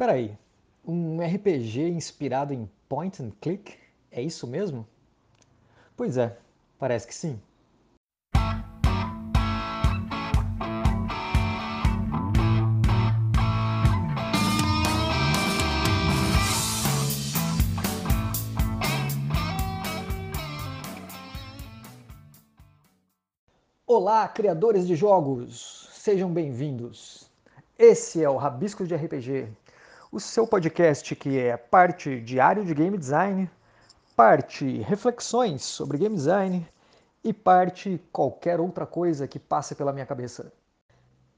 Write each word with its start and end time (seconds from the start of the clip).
Peraí, 0.00 0.34
um 0.82 1.20
RPG 1.20 1.90
inspirado 1.90 2.54
em 2.54 2.66
point 2.88 3.22
and 3.22 3.32
click? 3.38 3.76
É 4.10 4.22
isso 4.22 4.46
mesmo? 4.46 4.88
Pois 5.94 6.16
é, 6.16 6.38
parece 6.78 7.06
que 7.06 7.14
sim. 7.14 7.38
Olá, 23.86 24.26
criadores 24.28 24.86
de 24.86 24.96
jogos! 24.96 25.90
Sejam 25.92 26.32
bem-vindos! 26.32 27.30
Esse 27.78 28.24
é 28.24 28.30
o 28.30 28.38
Rabiscos 28.38 28.88
de 28.88 28.94
RPG, 28.94 29.46
o 30.12 30.18
seu 30.18 30.44
podcast 30.44 31.14
que 31.14 31.38
é 31.38 31.56
parte 31.56 32.20
diário 32.20 32.64
de 32.64 32.74
game 32.74 32.98
design, 32.98 33.48
parte 34.16 34.78
reflexões 34.78 35.62
sobre 35.62 35.98
game 35.98 36.16
design 36.16 36.66
e 37.22 37.32
parte 37.32 38.02
qualquer 38.10 38.58
outra 38.58 38.84
coisa 38.84 39.28
que 39.28 39.38
passe 39.38 39.74
pela 39.76 39.92
minha 39.92 40.04
cabeça. 40.04 40.52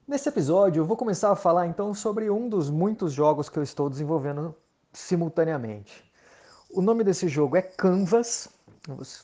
Nesse 0.09 0.29
episódio, 0.29 0.81
eu 0.81 0.87
vou 0.87 0.97
começar 0.97 1.31
a 1.31 1.37
falar 1.37 1.67
então 1.67 1.93
sobre 1.93 2.31
um 2.31 2.49
dos 2.49 2.71
muitos 2.71 3.13
jogos 3.13 3.51
que 3.51 3.59
eu 3.59 3.63
estou 3.63 3.91
desenvolvendo 3.91 4.55
simultaneamente. 4.91 6.11
O 6.71 6.81
nome 6.81 7.05
desse 7.05 7.29
jogo 7.29 7.57
é 7.57 7.63
Canvas. 7.63 8.49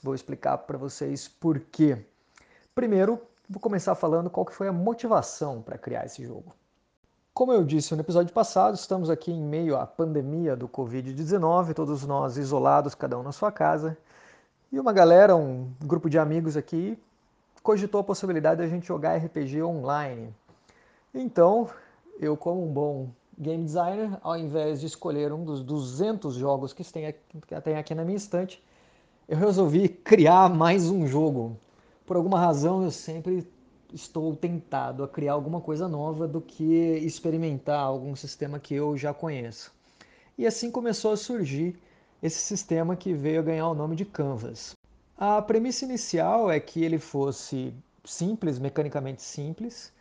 Vou 0.03 0.15
explicar 0.15 0.59
para 0.59 0.77
vocês 0.77 1.27
por 1.27 1.59
quê. 1.59 2.05
Primeiro, 2.75 3.19
vou 3.49 3.61
começar 3.61 3.95
falando 3.95 4.29
qual 4.29 4.45
que 4.45 4.55
foi 4.55 4.69
a 4.69 4.73
motivação 4.73 5.63
para 5.63 5.79
criar 5.79 6.05
esse 6.05 6.23
jogo. 6.23 6.55
Como 7.39 7.53
eu 7.53 7.63
disse 7.63 7.95
no 7.95 8.01
episódio 8.01 8.35
passado, 8.35 8.75
estamos 8.75 9.09
aqui 9.09 9.31
em 9.31 9.41
meio 9.41 9.77
à 9.77 9.87
pandemia 9.87 10.57
do 10.57 10.69
Covid-19, 10.69 11.73
todos 11.73 12.05
nós 12.05 12.37
isolados, 12.37 12.97
cada 12.97 13.17
um 13.17 13.23
na 13.23 13.31
sua 13.31 13.53
casa, 13.53 13.97
e 14.73 14.81
uma 14.81 14.93
galera, 14.93 15.37
um 15.37 15.71
grupo 15.85 16.11
de 16.11 16.19
amigos 16.19 16.57
aqui, 16.57 16.99
cogitou 17.63 18.01
a 18.01 18.03
possibilidade 18.03 18.61
de 18.61 18.67
a 18.67 18.69
gente 18.69 18.89
jogar 18.89 19.17
RPG 19.19 19.63
online. 19.63 20.35
Então, 21.15 21.71
eu 22.19 22.37
como 22.37 22.69
um 22.69 22.73
bom 22.73 23.09
game 23.39 23.63
designer, 23.63 24.19
ao 24.21 24.37
invés 24.37 24.81
de 24.81 24.87
escolher 24.87 25.33
um 25.33 25.45
dos 25.45 25.63
200 25.63 26.35
jogos 26.35 26.73
que 26.73 26.83
tem 26.93 27.07
aqui 27.07 27.95
na 27.95 28.05
minha 28.05 28.17
estante, 28.17 28.61
eu 29.29 29.39
resolvi 29.39 29.89
criar 29.89 30.49
mais 30.53 30.91
um 30.91 31.07
jogo 31.07 31.57
por 32.05 32.17
alguma 32.17 32.41
razão 32.41 32.83
eu 32.83 32.91
sempre 32.91 33.47
estou 33.93 34.35
tentado 34.37 35.03
a 35.03 35.09
criar 35.09 35.33
alguma 35.33 35.61
coisa 35.61 35.89
nova 35.89 36.27
do 36.29 36.41
que 36.41 36.65
experimentar 36.65 37.81
algum 37.81 38.15
sistema 38.15 38.59
que 38.59 38.75
eu 38.75 38.97
já 38.97 39.15
conheço. 39.15 39.73
E 40.37 40.47
assim 40.47 40.71
começou 40.71 41.13
a 41.13 41.17
surgir 41.17 41.77
esse 42.23 42.39
sistema 42.39 42.97
que 42.97 43.13
veio 43.13 43.41
a 43.41 43.43
ganhar 43.43 43.69
o 43.69 43.75
nome 43.75 43.97
de 43.97 44.05
Canvas. 44.05 44.77
A 45.17 45.41
premissa 45.43 45.85
inicial 45.85 46.51
é 46.51 46.61
que 46.61 46.85
ele 46.85 46.99
fosse 46.99 47.73
simples, 48.05 48.59
mecanicamente 48.59 49.23
simples, 49.23 49.93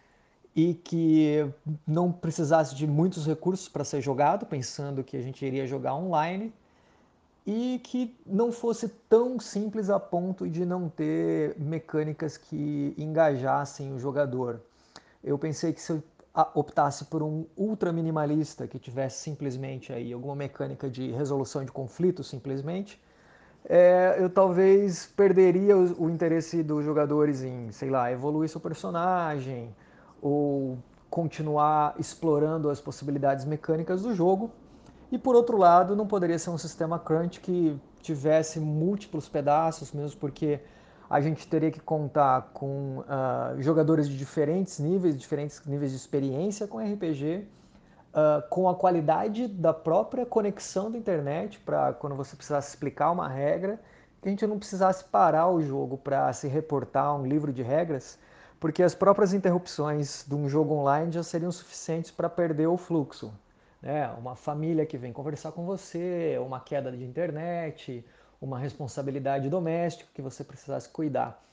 e 0.56 0.74
que 0.74 1.48
não 1.86 2.12
precisasse 2.12 2.76
de 2.76 2.88
muitos 2.88 3.26
recursos 3.26 3.68
para 3.68 3.84
ser 3.84 4.02
jogado, 4.02 4.46
pensando 4.46 5.04
que 5.04 5.16
a 5.16 5.22
gente 5.22 5.46
iria 5.46 5.68
jogar 5.68 5.96
online 5.96 6.52
e 7.48 7.80
que 7.82 8.14
não 8.26 8.52
fosse 8.52 8.90
tão 9.08 9.40
simples 9.40 9.90
a 9.90 9.98
ponto 9.98 10.50
de 10.50 10.66
não 10.66 10.90
ter 10.90 11.58
mecânicas 11.58 12.36
que 12.36 12.94
engajassem 12.98 13.94
o 13.94 13.98
jogador. 13.98 14.60
Eu 15.24 15.40
pensei 15.40 15.72
que 15.72 15.82
se 15.82 15.94
eu 15.94 16.04
optasse 16.54 17.06
por 17.06 17.24
um 17.24 17.46
ultra 17.56 17.94
minimalista 17.94 18.68
que 18.68 18.78
tivesse 18.78 19.24
simplesmente 19.24 19.94
aí 19.94 20.12
alguma 20.12 20.36
mecânica 20.36 20.90
de 20.90 21.10
resolução 21.12 21.64
de 21.64 21.72
conflitos 21.72 22.28
simplesmente, 22.28 23.02
é, 23.64 24.18
eu 24.20 24.30
talvez 24.30 25.06
perderia 25.06 25.78
o, 25.78 26.04
o, 26.04 26.10
interesse 26.10 26.62
dos 26.62 26.84
jogadores 26.84 27.44
em, 27.44 27.72
sei 27.72 27.90
lá, 27.90 28.12
evoluir 28.12 28.50
seu 28.50 28.60
personagem 28.60 29.74
ou 30.22 30.78
continuar 31.10 31.96
explorando 31.98 32.70
as 32.70 32.82
possibilidades 32.82 33.46
mecânicas 33.46 34.02
do 34.02 34.14
jogo 34.14 34.52
e 35.12 35.18
por 35.18 35.36
outro 35.36 35.58
lado, 35.58 35.96
não 35.96 36.06
poderia 36.06 36.38
ser 36.38 36.50
um 36.50 36.58
sistema 36.58 37.00
crunch 37.00 37.40
que 37.40 37.80
tivesse 38.02 38.60
múltiplos 38.60 39.30
pedaços, 39.30 39.94
mesmo 39.94 40.20
porque 40.20 40.60
a 41.10 41.22
gente 41.22 41.48
teria 41.48 41.72
que 41.72 41.80
contar 41.80 42.50
com 42.54 43.00
uh, 43.00 43.62
jogadores 43.62 44.10
de 44.10 44.18
diferentes 44.18 44.80
níveis, 44.80 45.18
diferentes 45.18 45.66
níveis 45.66 45.92
de 45.92 45.98
experiência 45.98 46.68
com 46.68 46.80
RPG, 46.80 47.38
uh, 47.38 47.46
ah, 48.14 48.44
com 48.50 48.68
a 48.68 48.76
qualidade 48.76 49.48
da 49.48 49.74
própria 49.74 50.26
conexão 50.26 50.92
da 50.92 50.98
internet, 50.98 51.58
para 51.60 51.94
quando 51.94 52.16
você 52.16 52.36
precisasse 52.36 52.70
explicar 52.70 53.12
uma 53.12 53.30
regra, 53.30 53.80
que 54.22 54.28
a 54.28 54.32
gente 54.32 54.46
não 54.46 54.60
precisasse 54.60 55.06
parar 55.06 55.48
o 55.48 55.62
jogo 55.62 55.98
para 55.98 56.34
se 56.34 56.50
reportar 56.50 57.16
um 57.16 57.26
livro 57.26 57.54
de 57.54 57.64
regras, 57.64 58.20
porque 58.60 58.84
as 58.84 58.94
próprias 58.94 59.34
interrupções 59.34 60.26
de 60.28 60.36
um 60.36 60.50
jogo 60.50 60.74
online 60.74 61.14
já 61.14 61.24
seriam 61.24 61.52
suficientes 61.52 62.12
para 62.12 62.30
perder 62.30 62.68
o 62.68 62.76
fluxo 62.76 63.32
né? 63.82 64.08
uma 64.18 64.36
família 64.36 64.86
que 64.86 64.98
vem 64.98 65.14
conversar 65.14 65.52
com 65.52 65.66
você, 65.66 66.38
uma 66.40 66.60
queda 66.60 66.92
de 66.92 67.04
internet, 67.04 68.06
uma 68.42 68.60
responsabilidade 68.60 69.50
doméstica 69.50 70.10
que 70.14 70.22
você 70.22 70.44
precisasse 70.44 70.90
cuidar. 70.90 71.44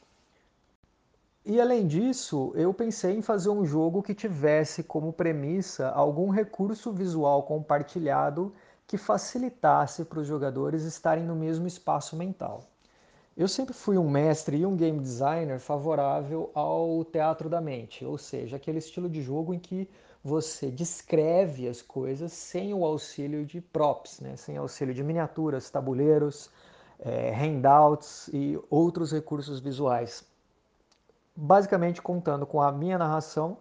E 1.47 1.61
além 1.61 1.87
disso, 1.87 2.53
eu 2.55 2.73
pensei 2.73 3.17
em 3.17 3.23
fazer 3.23 3.51
um 3.51 3.67
jogo 3.67 4.03
que 4.03 4.15
tivesse 4.15 4.83
como 4.83 5.13
premissa 5.13 5.91
algum 5.91 6.31
recurso 6.31 6.91
visual 6.91 7.43
compartilhado 7.43 8.55
que 8.87 8.97
facilitasse 8.97 10.05
para 10.05 10.21
os 10.21 10.27
jogadores 10.27 10.85
estarem 10.85 11.25
no 11.25 11.37
mesmo 11.37 11.67
espaço 11.67 12.17
mental. 12.17 12.65
Eu 13.37 13.49
sempre 13.49 13.75
fui 13.75 13.99
um 13.99 14.09
mestre 14.09 14.59
e 14.59 14.65
um 14.65 14.77
game 14.77 15.01
designer 15.01 15.59
favorável 15.59 16.51
ao 16.55 17.05
teatro 17.05 17.49
da 17.49 17.61
mente, 17.61 18.05
ou 18.05 18.17
seja, 18.17 18.57
aquele 18.57 18.79
estilo 18.79 19.11
de 19.11 19.21
jogo 19.21 19.53
em 19.53 19.59
que 19.59 19.91
você 20.25 20.71
descreve 20.71 21.69
as 21.69 21.83
coisas 21.83 22.33
sem 22.33 22.73
o 22.73 22.83
auxílio 22.83 23.45
de 23.45 23.61
props, 23.61 24.21
né? 24.21 24.37
sem 24.37 24.57
auxílio 24.57 24.95
de 24.95 25.05
miniaturas, 25.05 25.69
tabuleiros, 25.69 26.49
é, 26.99 27.31
handouts 27.31 28.31
e 28.33 28.59
outros 28.71 29.13
recursos 29.13 29.61
visuais. 29.61 30.25
Basicamente 31.37 32.01
contando 32.01 32.47
com 32.47 32.63
a 32.63 32.73
minha 32.73 32.97
narração 32.97 33.59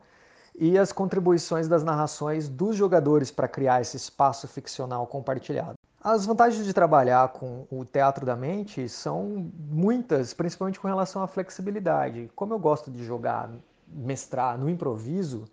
e 0.56 0.78
as 0.78 0.94
contribuições 0.94 1.68
das 1.68 1.84
narrações 1.84 2.48
dos 2.48 2.78
jogadores 2.78 3.30
para 3.30 3.48
criar 3.50 3.82
esse 3.82 3.98
espaço 3.98 4.48
ficcional 4.48 5.06
compartilhado. 5.06 5.74
As 6.02 6.26
vantagens 6.26 6.66
de 6.66 6.74
trabalhar 6.74 7.30
com 7.30 7.66
o 7.72 7.84
teatro 7.84 8.26
da 8.26 8.36
mente 8.36 8.88
são 8.88 9.52
muitas, 9.70 10.34
principalmente 10.34 10.80
com 10.80 10.88
relação 10.88 11.22
à 11.24 11.28
flexibilidade. 11.28 12.30
Como 12.36 12.54
eu 12.54 12.60
gosto 12.60 12.92
de 12.92 13.04
jogar, 13.04 13.50
mestrar 13.88 14.58
no 14.58 14.70
improviso, 14.70 15.46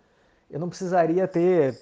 eu 0.51 0.59
não 0.59 0.67
precisaria 0.67 1.27
ter 1.27 1.79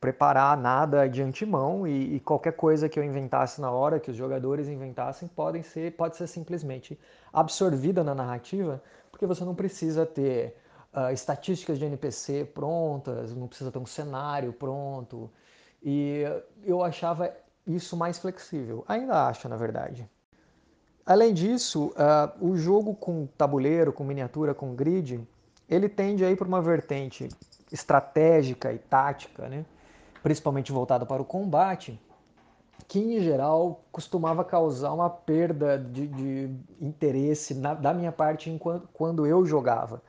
preparar 0.00 0.56
nada 0.56 1.06
de 1.06 1.20
antemão 1.22 1.86
e, 1.86 2.16
e, 2.16 2.20
qualquer 2.20 2.52
coisa 2.52 2.88
que 2.88 2.98
eu 2.98 3.04
inventasse 3.04 3.60
na 3.60 3.70
hora, 3.70 4.00
que 4.00 4.10
os 4.10 4.16
jogadores 4.16 4.68
inventassem, 4.68 5.28
podem 5.28 5.62
ser, 5.62 5.92
pode 5.96 6.16
ser 6.16 6.26
simplesmente 6.26 6.98
absorvida 7.32 8.02
na 8.02 8.14
narrativa, 8.14 8.82
porque 9.10 9.26
você 9.26 9.44
não 9.44 9.54
precisa 9.54 10.06
ter 10.06 10.56
uh, 10.94 11.12
estatísticas 11.12 11.78
de 11.78 11.84
NPC 11.84 12.44
prontas, 12.54 13.34
não 13.34 13.48
precisa 13.48 13.70
ter 13.70 13.78
um 13.78 13.86
cenário 13.86 14.52
pronto. 14.52 15.30
E 15.82 16.22
eu 16.64 16.82
achava 16.82 17.32
isso 17.66 17.96
mais 17.96 18.18
flexível. 18.18 18.84
Ainda 18.88 19.26
acho, 19.26 19.48
na 19.48 19.56
verdade. 19.56 20.08
Além 21.04 21.34
disso, 21.34 21.88
uh, 21.88 22.46
o 22.46 22.56
jogo 22.56 22.94
com 22.94 23.26
tabuleiro, 23.26 23.92
com 23.92 24.04
miniatura, 24.04 24.54
com 24.54 24.74
grid, 24.74 25.20
ele 25.68 25.88
tende 25.88 26.24
a 26.24 26.30
ir 26.30 26.36
por 26.36 26.46
uma 26.46 26.62
vertente 26.62 27.28
estratégica 27.72 28.72
e 28.72 28.78
tática, 28.78 29.48
né? 29.48 29.64
principalmente 30.22 30.72
voltada 30.72 31.06
para 31.06 31.22
o 31.22 31.24
combate, 31.24 32.00
que 32.86 32.98
em 32.98 33.20
geral 33.20 33.82
costumava 33.90 34.44
causar 34.44 34.92
uma 34.92 35.10
perda 35.10 35.78
de, 35.78 36.06
de 36.06 36.50
interesse 36.80 37.54
na, 37.54 37.74
da 37.74 37.92
minha 37.92 38.12
parte 38.12 38.50
enquanto, 38.50 38.88
quando 38.92 39.26
eu 39.26 39.44
jogava. 39.44 40.02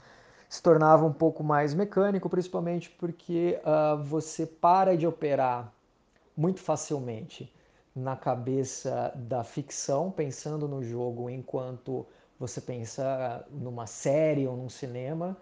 Se 0.48 0.62
tornava 0.64 1.06
um 1.06 1.14
pouco 1.14 1.44
mais 1.44 1.74
mecânico, 1.74 2.30
principalmente 2.30 2.90
porque 2.90 3.60
uh, 3.64 4.02
você 4.04 4.46
para 4.46 4.98
de 4.98 5.06
operar 5.06 5.72
muito 6.36 6.60
facilmente 6.60 7.54
na 7.96 8.16
cabeça 8.16 9.12
da 9.16 9.44
ficção, 9.44 10.10
pensando 10.10 10.68
no 10.68 10.82
jogo 10.82 11.30
enquanto 11.30 12.06
você 12.40 12.62
pensa 12.62 13.46
numa 13.52 13.86
série 13.86 14.48
ou 14.48 14.56
num 14.56 14.70
cinema, 14.70 15.38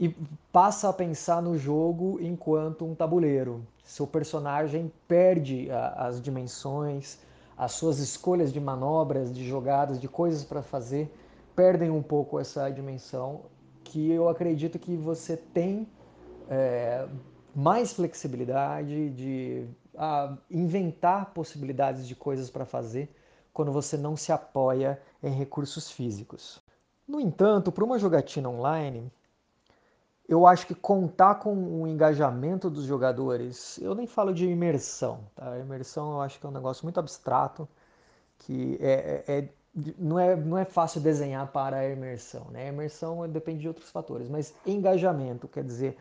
e 0.00 0.08
passa 0.50 0.88
a 0.88 0.92
pensar 0.94 1.42
no 1.42 1.58
jogo 1.58 2.18
enquanto 2.22 2.86
um 2.86 2.94
tabuleiro. 2.94 3.66
Seu 3.84 4.06
personagem 4.06 4.90
perde 5.06 5.70
a, 5.70 6.06
as 6.06 6.22
dimensões, 6.22 7.18
as 7.54 7.72
suas 7.72 7.98
escolhas 7.98 8.50
de 8.50 8.58
manobras, 8.58 9.30
de 9.30 9.46
jogadas, 9.46 10.00
de 10.00 10.08
coisas 10.08 10.42
para 10.42 10.62
fazer, 10.62 11.14
perdem 11.54 11.90
um 11.90 12.02
pouco 12.02 12.40
essa 12.40 12.70
dimensão 12.70 13.42
que 13.84 14.10
eu 14.10 14.30
acredito 14.30 14.78
que 14.78 14.96
você 14.96 15.36
tem 15.36 15.86
é, 16.48 17.06
mais 17.54 17.92
flexibilidade, 17.92 19.10
de 19.10 19.66
ah, 19.98 20.34
inventar 20.50 21.34
possibilidades 21.34 22.08
de 22.08 22.14
coisas 22.14 22.48
para 22.48 22.64
fazer 22.64 23.14
quando 23.52 23.70
você 23.70 23.98
não 23.98 24.16
se 24.16 24.32
apoia 24.32 24.98
em 25.22 25.30
recursos 25.30 25.90
físicos. 25.90 26.58
No 27.06 27.20
entanto, 27.20 27.70
para 27.70 27.84
uma 27.84 27.98
jogatina 27.98 28.48
online, 28.48 29.12
eu 30.30 30.46
acho 30.46 30.64
que 30.64 30.76
contar 30.76 31.34
com 31.40 31.82
o 31.82 31.88
engajamento 31.88 32.70
dos 32.70 32.84
jogadores, 32.84 33.78
eu 33.82 33.96
nem 33.96 34.06
falo 34.06 34.32
de 34.32 34.46
imersão, 34.46 35.24
tá? 35.34 35.58
Imersão 35.58 36.12
eu 36.12 36.20
acho 36.20 36.38
que 36.38 36.46
é 36.46 36.48
um 36.48 36.52
negócio 36.52 36.84
muito 36.84 37.00
abstrato, 37.00 37.68
que 38.38 38.78
é, 38.80 39.24
é, 39.26 39.38
é 39.38 39.48
não, 39.98 40.20
é, 40.20 40.36
não 40.36 40.56
é 40.56 40.64
fácil 40.64 41.00
desenhar 41.00 41.48
para 41.48 41.78
a 41.78 41.88
imersão, 41.88 42.46
né? 42.52 42.68
A 42.68 42.72
imersão 42.72 43.28
depende 43.28 43.62
de 43.62 43.68
outros 43.68 43.90
fatores, 43.90 44.28
mas 44.28 44.54
engajamento, 44.64 45.48
quer 45.48 45.64
dizer, 45.64 45.98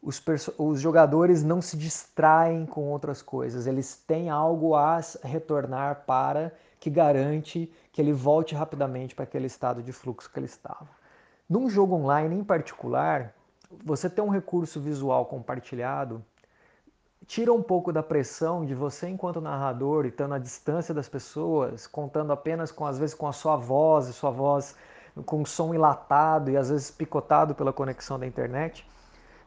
os, 0.00 0.22
os 0.56 0.80
jogadores 0.80 1.42
não 1.42 1.60
se 1.60 1.76
distraem 1.76 2.66
com 2.66 2.84
outras 2.92 3.20
coisas, 3.20 3.66
eles 3.66 3.96
têm 3.96 4.30
algo 4.30 4.76
a 4.76 5.00
retornar 5.24 6.04
para 6.06 6.52
que 6.78 6.88
garante 6.88 7.68
que 7.90 8.00
ele 8.00 8.12
volte 8.12 8.54
rapidamente 8.54 9.12
para 9.12 9.24
aquele 9.24 9.46
estado 9.46 9.82
de 9.82 9.92
fluxo 9.92 10.30
que 10.30 10.38
ele 10.38 10.46
estava. 10.46 10.88
Num 11.48 11.68
jogo 11.68 11.96
online 11.96 12.36
em 12.36 12.44
particular, 12.44 13.34
você 13.84 14.08
ter 14.08 14.20
um 14.20 14.28
recurso 14.28 14.80
visual 14.80 15.26
compartilhado 15.26 16.24
tira 17.26 17.52
um 17.52 17.62
pouco 17.62 17.92
da 17.92 18.02
pressão 18.02 18.64
de 18.64 18.74
você 18.74 19.08
enquanto 19.08 19.40
narrador 19.40 20.04
e 20.04 20.08
estando 20.08 20.34
à 20.34 20.38
distância 20.38 20.94
das 20.94 21.08
pessoas, 21.08 21.86
contando 21.86 22.32
apenas 22.32 22.70
com 22.70 22.86
às 22.86 22.98
vezes 22.98 23.14
com 23.14 23.26
a 23.26 23.32
sua 23.32 23.56
voz, 23.56 24.08
e 24.08 24.12
sua 24.12 24.30
voz 24.30 24.76
com 25.24 25.44
som 25.44 25.74
enlatado 25.74 26.50
e 26.50 26.56
às 26.56 26.70
vezes 26.70 26.90
picotado 26.90 27.54
pela 27.54 27.72
conexão 27.72 28.18
da 28.18 28.26
internet, 28.26 28.86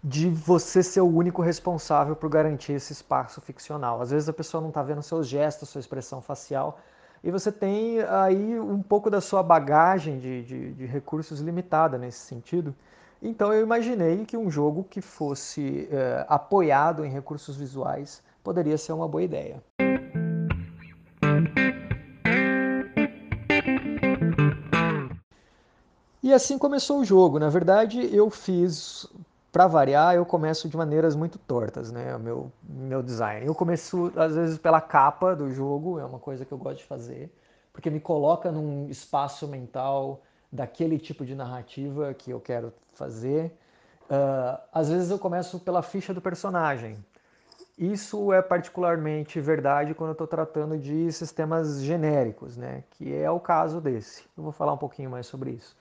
de 0.04 0.30
você 0.30 0.82
ser 0.82 1.02
o 1.02 1.08
único 1.08 1.42
responsável 1.42 2.16
por 2.16 2.30
garantir 2.30 2.74
esse 2.74 2.92
espaço 2.92 3.40
ficcional. 3.42 4.02
Às 4.02 4.12
vezes 4.12 4.28
a 4.28 4.34
pessoa 4.34 4.62
não 4.62 4.70
está 4.70 4.82
vendo 4.82 5.02
seus 5.02 5.28
gestos, 5.28 5.70
sua 5.70 5.80
expressão 5.80 6.22
facial, 6.22 6.80
e 7.24 7.32
você 7.32 7.52
tem 7.52 8.02
aí 8.02 8.60
um 8.60 8.82
pouco 8.82 9.10
da 9.10 9.20
sua 9.22 9.44
bagagem 9.44 10.20
de, 10.20 10.44
de, 10.44 10.74
de 10.74 10.86
recursos 10.86 11.42
limitada 11.42 11.98
nesse 11.98 12.20
sentido. 12.20 12.74
Então 13.22 13.54
eu 13.54 13.62
imaginei 13.62 14.26
que 14.26 14.38
um 14.38 14.50
jogo 14.50 14.86
que 14.90 15.02
fosse 15.02 15.90
eh, 15.92 16.26
apoiado 16.30 17.04
em 17.04 17.10
recursos 17.10 17.58
visuais 17.58 18.24
poderia 18.42 18.78
ser 18.78 18.94
uma 18.94 19.08
boa 19.10 19.22
ideia. 19.22 19.62
E 26.24 26.34
assim 26.34 26.58
começou 26.58 27.00
o 27.00 27.06
jogo. 27.06 27.40
Na 27.40 27.50
verdade, 27.50 28.16
eu 28.16 28.30
fiz, 28.30 29.06
para 29.52 29.68
variar, 29.68 30.16
eu 30.16 30.26
começo 30.26 30.70
de 30.70 30.78
maneiras 30.78 31.16
muito 31.16 31.38
tortas, 31.40 31.92
né? 31.92 32.16
O 32.16 32.20
meu, 32.20 32.52
meu 32.64 33.04
design. 33.04 33.46
Eu 33.46 33.56
começo, 33.56 34.14
às 34.16 34.34
vezes, 34.34 34.58
pela 34.58 34.80
capa 34.80 35.36
do 35.36 35.52
jogo, 35.52 36.00
é 36.00 36.06
uma 36.06 36.20
coisa 36.20 36.46
que 36.46 36.52
eu 36.52 36.58
gosto 36.58 36.78
de 36.78 36.86
fazer, 36.86 37.30
porque 37.74 37.90
me 37.90 38.00
coloca 38.00 38.50
num 38.52 38.90
espaço 38.90 39.48
mental 39.48 40.22
daquele 40.52 40.98
tipo 40.98 41.26
de 41.26 41.36
narrativa 41.36 42.14
que 42.14 42.32
eu 42.32 42.40
quero 42.40 42.74
fazer. 42.94 43.52
Uh, 44.10 44.60
às 44.74 44.90
vezes 44.90 45.12
eu 45.12 45.20
começo 45.20 45.60
pela 45.60 45.82
ficha 45.82 46.14
do 46.14 46.22
personagem. 46.22 46.98
Isso 47.78 48.34
é 48.34 48.42
particularmente 48.42 49.40
verdade 49.40 49.94
quando 49.94 50.10
eu 50.10 50.14
estou 50.14 50.28
tratando 50.28 50.78
de 50.78 51.12
sistemas 51.14 51.82
genéricos, 51.82 52.58
né? 52.58 52.84
que 52.92 53.16
é 53.16 53.32
o 53.32 53.40
caso 53.40 53.80
desse. 53.80 54.24
Eu 54.36 54.44
vou 54.44 54.52
falar 54.52 54.74
um 54.74 54.78
pouquinho 54.78 55.10
mais 55.10 55.28
sobre 55.28 55.52
isso. 55.52 55.78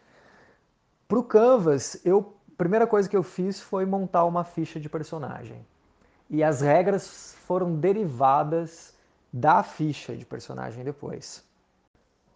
Para 1.08 1.18
o 1.18 1.24
Canvas, 1.24 2.00
eu, 2.04 2.36
a 2.52 2.56
primeira 2.56 2.86
coisa 2.86 3.08
que 3.08 3.16
eu 3.16 3.22
fiz 3.22 3.60
foi 3.60 3.84
montar 3.84 4.24
uma 4.26 4.44
ficha 4.44 4.78
de 4.78 4.88
personagem. 4.88 5.66
E 6.30 6.44
as 6.44 6.60
regras 6.60 7.34
foram 7.46 7.74
derivadas 7.74 8.94
da 9.32 9.62
ficha 9.62 10.14
de 10.14 10.24
personagem 10.24 10.84
depois. 10.84 11.42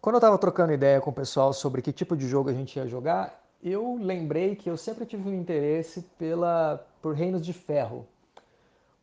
Quando 0.02 0.16
eu 0.16 0.18
estava 0.18 0.36
trocando 0.36 0.72
ideia 0.72 1.00
com 1.00 1.10
o 1.10 1.12
pessoal 1.12 1.52
sobre 1.52 1.80
que 1.80 1.92
tipo 1.92 2.16
de 2.16 2.26
jogo 2.26 2.50
a 2.50 2.52
gente 2.52 2.74
ia 2.76 2.88
jogar, 2.88 3.40
eu 3.62 3.96
lembrei 4.00 4.56
que 4.56 4.68
eu 4.68 4.76
sempre 4.76 5.06
tive 5.06 5.28
um 5.28 5.32
interesse 5.32 6.02
pela, 6.18 6.84
por 7.00 7.14
Reinos 7.14 7.40
de 7.40 7.52
Ferro. 7.52 8.04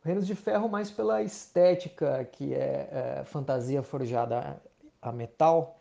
Reinos 0.04 0.26
de 0.26 0.34
Ferro 0.34 0.68
mais 0.68 0.90
pela 0.90 1.22
estética, 1.22 2.28
que 2.30 2.52
é, 2.52 3.16
é 3.20 3.24
fantasia 3.24 3.82
forjada 3.82 4.60
a 5.00 5.10
metal, 5.10 5.78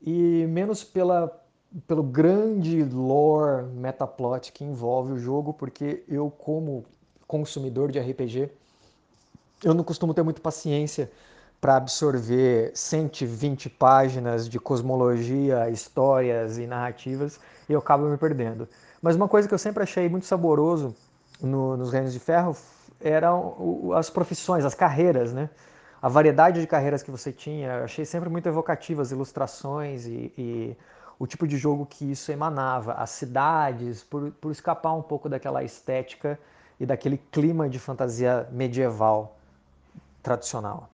e 0.00 0.46
menos 0.46 0.84
pela, 0.84 1.36
pelo 1.88 2.04
grande 2.04 2.84
lore 2.84 3.64
metaplot 3.64 4.52
que 4.52 4.62
envolve 4.62 5.14
o 5.14 5.18
jogo, 5.18 5.52
porque 5.52 6.04
eu, 6.06 6.30
como 6.30 6.84
consumidor 7.26 7.90
de 7.90 7.98
RPG, 7.98 8.52
eu 9.64 9.74
não 9.74 9.82
costumo 9.82 10.14
ter 10.14 10.22
muita 10.22 10.40
paciência 10.40 11.10
para 11.60 11.76
absorver 11.76 12.72
120 12.74 13.70
páginas 13.70 14.48
de 14.48 14.58
cosmologia, 14.58 15.70
histórias 15.70 16.58
e 16.58 16.66
narrativas 16.66 17.40
e 17.68 17.72
eu 17.72 17.78
acabo 17.78 18.04
me 18.04 18.16
perdendo. 18.16 18.68
Mas 19.00 19.16
uma 19.16 19.28
coisa 19.28 19.48
que 19.48 19.54
eu 19.54 19.58
sempre 19.58 19.82
achei 19.82 20.08
muito 20.08 20.26
saboroso 20.26 20.94
no, 21.40 21.76
nos 21.76 21.92
Reinos 21.92 22.12
de 22.12 22.20
Ferro 22.20 22.56
eram 23.00 23.92
as 23.94 24.08
profissões, 24.08 24.64
as 24.64 24.74
carreiras, 24.74 25.32
né? 25.32 25.50
A 26.00 26.08
variedade 26.08 26.60
de 26.60 26.66
carreiras 26.66 27.02
que 27.02 27.10
você 27.10 27.32
tinha, 27.32 27.78
eu 27.78 27.84
achei 27.84 28.04
sempre 28.04 28.28
muito 28.28 28.46
evocativas, 28.46 29.10
ilustrações 29.10 30.06
e, 30.06 30.32
e 30.36 30.76
o 31.18 31.26
tipo 31.26 31.46
de 31.46 31.56
jogo 31.56 31.86
que 31.86 32.10
isso 32.10 32.30
emanava, 32.30 32.92
as 32.92 33.10
cidades, 33.10 34.02
por, 34.02 34.30
por 34.32 34.52
escapar 34.52 34.92
um 34.92 35.02
pouco 35.02 35.28
daquela 35.28 35.62
estética 35.62 36.38
e 36.78 36.84
daquele 36.84 37.16
clima 37.16 37.68
de 37.68 37.78
fantasia 37.78 38.46
medieval 38.52 39.36
tradicional. 40.22 40.93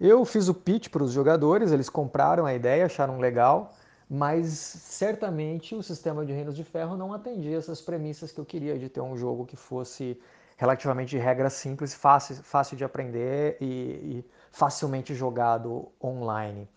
Eu 0.00 0.24
fiz 0.24 0.48
o 0.48 0.54
pitch 0.54 0.88
para 0.88 1.04
os 1.04 1.12
jogadores, 1.12 1.70
eles 1.70 1.88
compraram 1.88 2.44
a 2.44 2.52
ideia, 2.52 2.86
acharam 2.86 3.18
legal, 3.18 3.72
mas 4.10 4.48
certamente 4.48 5.74
o 5.74 5.82
sistema 5.82 6.26
de 6.26 6.32
Reinos 6.32 6.56
de 6.56 6.64
Ferro 6.64 6.96
não 6.96 7.12
atendia 7.12 7.56
essas 7.56 7.80
premissas 7.80 8.32
que 8.32 8.40
eu 8.40 8.44
queria 8.44 8.78
de 8.78 8.88
ter 8.88 9.00
um 9.00 9.16
jogo 9.16 9.46
que 9.46 9.56
fosse 9.56 10.20
relativamente 10.56 11.10
de 11.10 11.18
regra 11.18 11.48
simples, 11.48 11.94
fácil, 11.94 12.36
fácil 12.36 12.76
de 12.76 12.84
aprender 12.84 13.56
e, 13.60 13.64
e 13.64 14.24
facilmente 14.50 15.14
jogado 15.14 15.88
online. 16.02 16.68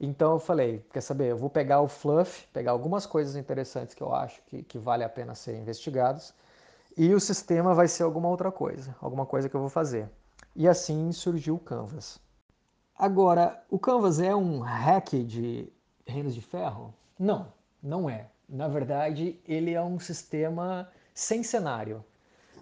Então 0.00 0.32
eu 0.32 0.38
falei, 0.38 0.84
quer 0.92 1.00
saber, 1.00 1.30
eu 1.30 1.36
vou 1.36 1.50
pegar 1.50 1.80
o 1.80 1.88
fluff, 1.88 2.46
pegar 2.52 2.72
algumas 2.72 3.06
coisas 3.06 3.36
interessantes 3.36 3.94
que 3.94 4.02
eu 4.02 4.14
acho 4.14 4.42
que, 4.46 4.62
que 4.62 4.78
vale 4.78 5.04
a 5.04 5.08
pena 5.08 5.34
serem 5.34 5.60
investigadas, 5.60 6.34
e 6.96 7.14
o 7.14 7.20
sistema 7.20 7.74
vai 7.74 7.86
ser 7.86 8.02
alguma 8.02 8.28
outra 8.28 8.50
coisa, 8.50 8.94
alguma 9.00 9.24
coisa 9.24 9.48
que 9.48 9.54
eu 9.54 9.60
vou 9.60 9.70
fazer. 9.70 10.08
E 10.56 10.66
assim 10.66 11.12
surgiu 11.12 11.54
o 11.54 11.58
Canvas. 11.58 12.20
Agora, 12.96 13.62
o 13.70 13.78
Canvas 13.78 14.20
é 14.20 14.34
um 14.34 14.60
hack 14.60 15.12
de 15.24 15.68
Reinos 16.06 16.34
de 16.34 16.40
Ferro? 16.40 16.94
Não, 17.18 17.52
não 17.82 18.08
é. 18.08 18.28
Na 18.48 18.68
verdade, 18.68 19.40
ele 19.46 19.72
é 19.72 19.82
um 19.82 19.98
sistema 19.98 20.88
sem 21.14 21.42
cenário. 21.42 22.04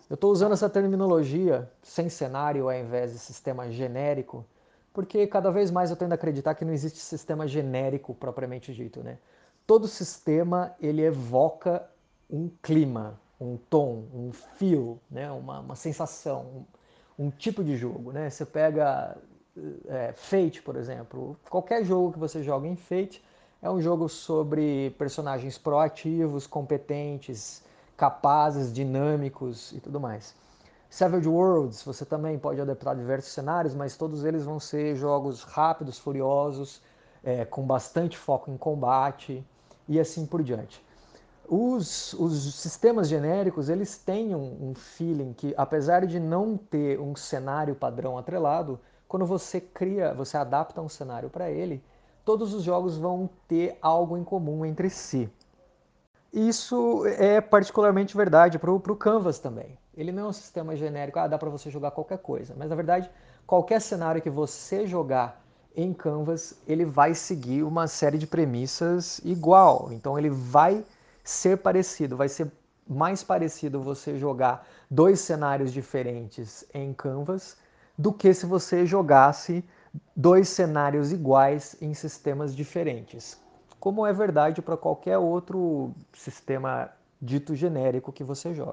Eu 0.08 0.14
estou 0.14 0.30
usando 0.30 0.52
essa 0.52 0.68
terminologia 0.68 1.70
sem 1.82 2.08
cenário 2.08 2.68
ao 2.68 2.74
invés 2.74 3.12
de 3.12 3.18
sistema 3.18 3.70
genérico, 3.70 4.44
porque 4.92 5.26
cada 5.26 5.50
vez 5.50 5.70
mais 5.70 5.90
eu 5.90 5.96
tendo 5.96 6.12
a 6.12 6.14
acreditar 6.14 6.54
que 6.54 6.64
não 6.64 6.72
existe 6.72 6.98
sistema 6.98 7.46
genérico 7.46 8.14
propriamente 8.14 8.72
dito, 8.72 9.02
né? 9.02 9.18
Todo 9.66 9.86
sistema 9.86 10.74
ele 10.80 11.02
evoca 11.02 11.88
um 12.28 12.48
clima, 12.62 13.20
um 13.40 13.56
tom, 13.56 14.04
um 14.12 14.32
feel, 14.32 14.98
né? 15.10 15.30
uma, 15.30 15.60
uma 15.60 15.76
sensação, 15.76 16.66
um, 17.18 17.26
um 17.26 17.30
tipo 17.30 17.62
de 17.62 17.76
jogo, 17.76 18.12
né? 18.12 18.30
Você 18.30 18.44
pega 18.44 19.16
é, 19.88 20.12
Fate, 20.12 20.62
por 20.62 20.76
exemplo. 20.76 21.36
Qualquer 21.48 21.84
jogo 21.84 22.12
que 22.12 22.18
você 22.18 22.42
joga 22.42 22.66
em 22.66 22.76
Fate 22.76 23.22
é 23.62 23.70
um 23.70 23.80
jogo 23.80 24.08
sobre 24.08 24.90
personagens 24.98 25.58
proativos, 25.58 26.46
competentes, 26.46 27.62
capazes, 27.96 28.72
dinâmicos 28.72 29.72
e 29.72 29.80
tudo 29.80 30.00
mais. 30.00 30.34
Savage 30.88 31.28
Worlds, 31.28 31.84
você 31.84 32.04
também 32.04 32.38
pode 32.38 32.60
adaptar 32.60 32.96
diversos 32.96 33.32
cenários, 33.32 33.74
mas 33.74 33.96
todos 33.96 34.24
eles 34.24 34.44
vão 34.44 34.58
ser 34.58 34.96
jogos 34.96 35.44
rápidos, 35.44 35.98
furiosos, 35.98 36.82
é, 37.22 37.44
com 37.44 37.62
bastante 37.62 38.16
foco 38.16 38.50
em 38.50 38.56
combate 38.56 39.44
e 39.88 40.00
assim 40.00 40.26
por 40.26 40.42
diante. 40.42 40.84
Os, 41.48 42.12
os 42.14 42.54
sistemas 42.54 43.08
genéricos, 43.08 43.68
eles 43.68 43.98
têm 43.98 44.34
um, 44.34 44.70
um 44.70 44.74
feeling 44.74 45.32
que, 45.32 45.52
apesar 45.56 46.06
de 46.06 46.18
não 46.18 46.56
ter 46.56 46.98
um 46.98 47.14
cenário 47.14 47.74
padrão 47.74 48.16
atrelado, 48.16 48.80
quando 49.10 49.26
você 49.26 49.60
cria, 49.60 50.14
você 50.14 50.36
adapta 50.36 50.80
um 50.80 50.88
cenário 50.88 51.28
para 51.28 51.50
ele, 51.50 51.82
todos 52.24 52.54
os 52.54 52.62
jogos 52.62 52.96
vão 52.96 53.28
ter 53.48 53.76
algo 53.82 54.16
em 54.16 54.22
comum 54.22 54.64
entre 54.64 54.88
si. 54.88 55.28
Isso 56.32 57.04
é 57.18 57.40
particularmente 57.40 58.16
verdade 58.16 58.56
para 58.56 58.70
o 58.70 58.80
Canvas 58.96 59.40
também. 59.40 59.76
Ele 59.96 60.12
não 60.12 60.26
é 60.26 60.28
um 60.28 60.32
sistema 60.32 60.76
genérico, 60.76 61.18
ah, 61.18 61.26
dá 61.26 61.36
para 61.36 61.50
você 61.50 61.68
jogar 61.70 61.90
qualquer 61.90 62.18
coisa. 62.18 62.54
Mas 62.56 62.70
na 62.70 62.76
verdade, 62.76 63.10
qualquer 63.44 63.80
cenário 63.80 64.22
que 64.22 64.30
você 64.30 64.86
jogar 64.86 65.44
em 65.74 65.92
Canvas, 65.92 66.54
ele 66.64 66.84
vai 66.84 67.12
seguir 67.12 67.64
uma 67.64 67.88
série 67.88 68.16
de 68.16 68.28
premissas 68.28 69.20
igual. 69.24 69.88
Então 69.90 70.16
ele 70.16 70.30
vai 70.30 70.84
ser 71.24 71.56
parecido, 71.56 72.16
vai 72.16 72.28
ser 72.28 72.48
mais 72.88 73.24
parecido 73.24 73.82
você 73.82 74.16
jogar 74.16 74.64
dois 74.88 75.18
cenários 75.18 75.72
diferentes 75.72 76.64
em 76.72 76.94
Canvas 76.94 77.58
do 78.00 78.14
que 78.14 78.32
se 78.32 78.46
você 78.46 78.86
jogasse 78.86 79.62
dois 80.16 80.48
cenários 80.48 81.12
iguais 81.12 81.76
em 81.82 81.92
sistemas 81.92 82.56
diferentes, 82.56 83.38
como 83.78 84.06
é 84.06 84.12
verdade 84.12 84.62
para 84.62 84.74
qualquer 84.74 85.18
outro 85.18 85.92
sistema 86.14 86.90
dito 87.20 87.54
genérico 87.54 88.10
que 88.10 88.24
você 88.24 88.54
joga. 88.54 88.72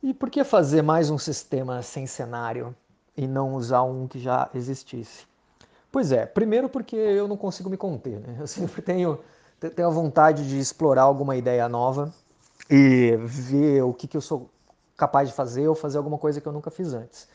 E 0.00 0.14
por 0.14 0.30
que 0.30 0.44
fazer 0.44 0.82
mais 0.82 1.10
um 1.10 1.18
sistema 1.18 1.82
sem 1.82 2.06
cenário 2.06 2.72
e 3.16 3.26
não 3.26 3.54
usar 3.54 3.82
um 3.82 4.06
que 4.06 4.20
já 4.20 4.48
existisse? 4.54 5.26
Pois 5.90 6.12
é, 6.12 6.26
primeiro 6.26 6.68
porque 6.68 6.94
eu 6.94 7.26
não 7.26 7.36
consigo 7.36 7.68
me 7.68 7.76
conter, 7.76 8.20
né? 8.20 8.36
Eu 8.38 8.46
sempre 8.46 8.80
tenho, 8.80 9.18
tenho 9.74 9.88
a 9.88 9.90
vontade 9.90 10.48
de 10.48 10.60
explorar 10.60 11.02
alguma 11.02 11.34
ideia 11.34 11.68
nova 11.68 12.14
e 12.70 13.16
ver 13.16 13.82
o 13.82 13.92
que, 13.92 14.06
que 14.06 14.16
eu 14.16 14.20
sou 14.20 14.48
capaz 14.96 15.28
de 15.28 15.34
fazer 15.34 15.66
ou 15.66 15.74
fazer 15.74 15.98
alguma 15.98 16.18
coisa 16.18 16.40
que 16.40 16.46
eu 16.46 16.52
nunca 16.52 16.70
fiz 16.70 16.92
antes. 16.92 17.26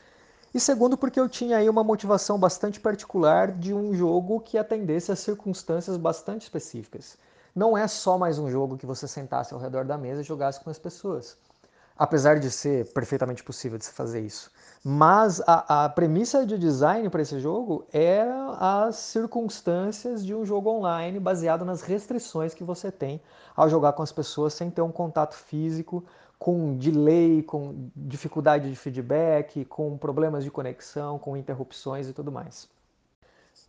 E 0.53 0.59
segundo, 0.59 0.97
porque 0.97 1.19
eu 1.19 1.27
tinha 1.27 1.57
aí 1.57 1.69
uma 1.69 1.83
motivação 1.83 2.39
bastante 2.39 2.79
particular 2.79 3.51
de 3.51 3.73
um 3.73 3.93
jogo 3.93 4.39
que 4.39 4.57
atendesse 4.57 5.11
a 5.11 5.15
circunstâncias 5.15 5.97
bastante 5.97 6.43
específicas. 6.43 7.17
Não 7.53 7.77
é 7.77 7.85
só 7.87 8.17
mais 8.17 8.39
um 8.39 8.49
jogo 8.49 8.77
que 8.77 8.85
você 8.85 9.07
sentasse 9.07 9.53
ao 9.53 9.59
redor 9.59 9.83
da 9.83 9.97
mesa 9.97 10.21
e 10.21 10.23
jogasse 10.23 10.63
com 10.63 10.69
as 10.69 10.79
pessoas. 10.79 11.37
Apesar 11.97 12.39
de 12.39 12.49
ser 12.49 12.85
perfeitamente 12.93 13.43
possível 13.43 13.77
de 13.77 13.83
se 13.83 13.91
fazer 13.91 14.21
isso. 14.21 14.49
Mas 14.87 15.41
a, 15.47 15.85
a 15.85 15.89
premissa 15.89 16.45
de 16.45 16.59
design 16.59 17.09
para 17.09 17.23
esse 17.23 17.39
jogo 17.39 17.87
é 17.91 18.23
as 18.59 18.95
circunstâncias 18.97 20.23
de 20.23 20.35
um 20.35 20.45
jogo 20.45 20.69
online 20.69 21.19
baseado 21.19 21.65
nas 21.65 21.81
restrições 21.81 22.53
que 22.53 22.63
você 22.63 22.91
tem 22.91 23.19
ao 23.55 23.67
jogar 23.67 23.93
com 23.93 24.03
as 24.03 24.11
pessoas 24.11 24.53
sem 24.53 24.69
ter 24.69 24.83
um 24.83 24.91
contato 24.91 25.33
físico, 25.33 26.05
com 26.37 26.77
delay, 26.77 27.41
com 27.41 27.89
dificuldade 27.95 28.69
de 28.69 28.75
feedback, 28.75 29.65
com 29.65 29.97
problemas 29.97 30.43
de 30.43 30.51
conexão, 30.51 31.17
com 31.17 31.35
interrupções 31.35 32.07
e 32.07 32.13
tudo 32.13 32.31
mais. 32.31 32.69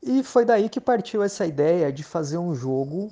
E 0.03 0.23
foi 0.23 0.45
daí 0.45 0.69
que 0.69 0.83
partiu 0.83 1.23
essa 1.23 1.47
ideia 1.47 1.91
de 1.91 2.03
fazer 2.03 2.37
um 2.37 2.55
jogo 2.55 3.11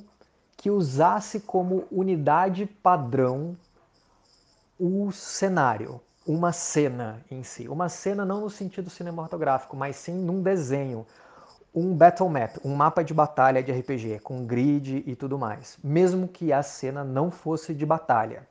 que 0.58 0.70
usasse 0.70 1.40
como 1.40 1.84
unidade 1.90 2.66
padrão 2.66 3.56
o 4.78 5.10
cenário, 5.10 6.02
uma 6.26 6.52
cena 6.52 7.22
em 7.30 7.42
si. 7.42 7.68
Uma 7.68 7.88
cena 7.88 8.24
não 8.24 8.40
no 8.40 8.50
sentido 8.50 8.88
cinematográfico, 8.88 9.76
mas 9.76 9.96
sim 9.96 10.14
num 10.14 10.42
desenho. 10.42 11.06
Um 11.74 11.94
battle 11.94 12.28
map, 12.28 12.56
um 12.64 12.74
mapa 12.74 13.02
de 13.02 13.12
batalha 13.12 13.62
de 13.62 13.72
RPG, 13.72 14.20
com 14.20 14.46
grid 14.46 15.02
e 15.06 15.16
tudo 15.16 15.38
mais. 15.38 15.76
Mesmo 15.82 16.28
que 16.28 16.52
a 16.52 16.62
cena 16.62 17.02
não 17.02 17.30
fosse 17.30 17.74
de 17.74 17.84
batalha. 17.84 18.46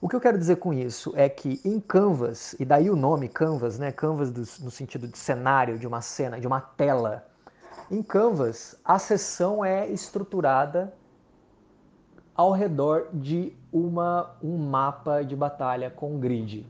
O 0.00 0.08
que 0.08 0.14
eu 0.14 0.20
quero 0.20 0.38
dizer 0.38 0.56
com 0.56 0.72
isso 0.72 1.12
é 1.16 1.28
que 1.28 1.60
em 1.64 1.80
Canvas, 1.80 2.54
e 2.60 2.64
daí 2.64 2.88
o 2.88 2.94
nome 2.94 3.28
Canvas, 3.28 3.78
né? 3.78 3.90
Canvas 3.90 4.30
do, 4.30 4.40
no 4.64 4.70
sentido 4.70 5.08
de 5.08 5.18
cenário, 5.18 5.76
de 5.76 5.86
uma 5.86 6.00
cena, 6.00 6.40
de 6.40 6.46
uma 6.46 6.60
tela. 6.60 7.26
Em 7.90 8.02
Canvas, 8.02 8.76
a 8.84 8.98
sessão 8.98 9.64
é 9.64 9.88
estruturada 9.88 10.94
ao 12.36 12.52
redor 12.52 13.08
de 13.12 13.52
uma, 13.72 14.36
um 14.40 14.56
mapa 14.56 15.24
de 15.24 15.34
batalha 15.34 15.90
com 15.90 16.20
grid. 16.20 16.64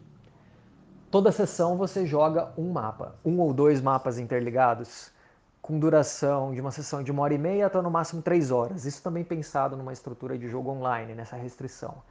Toda 1.11 1.33
sessão 1.33 1.77
você 1.77 2.07
joga 2.07 2.53
um 2.57 2.71
mapa, 2.71 3.15
um 3.25 3.39
ou 3.41 3.53
dois 3.53 3.81
mapas 3.81 4.19
interligados, 4.19 5.11
com 5.63 5.79
duração 5.79 6.53
de 6.53 6.61
uma 6.61 6.71
sessão 6.71 7.03
de 7.03 7.11
uma 7.11 7.23
hora 7.23 7.35
e 7.35 7.39
meia 7.39 7.67
até 7.67 7.81
no 7.81 7.91
máximo 7.91 8.23
três 8.23 8.51
horas. 8.51 8.85
Isso 8.85 9.03
também 9.03 9.25
pensado 9.25 9.77
numa 9.77 9.93
estrutura 9.93 10.37
de 10.37 10.49
jogo 10.49 10.71
online, 10.71 11.15
nessa 11.15 11.37
restrição 11.37 12.03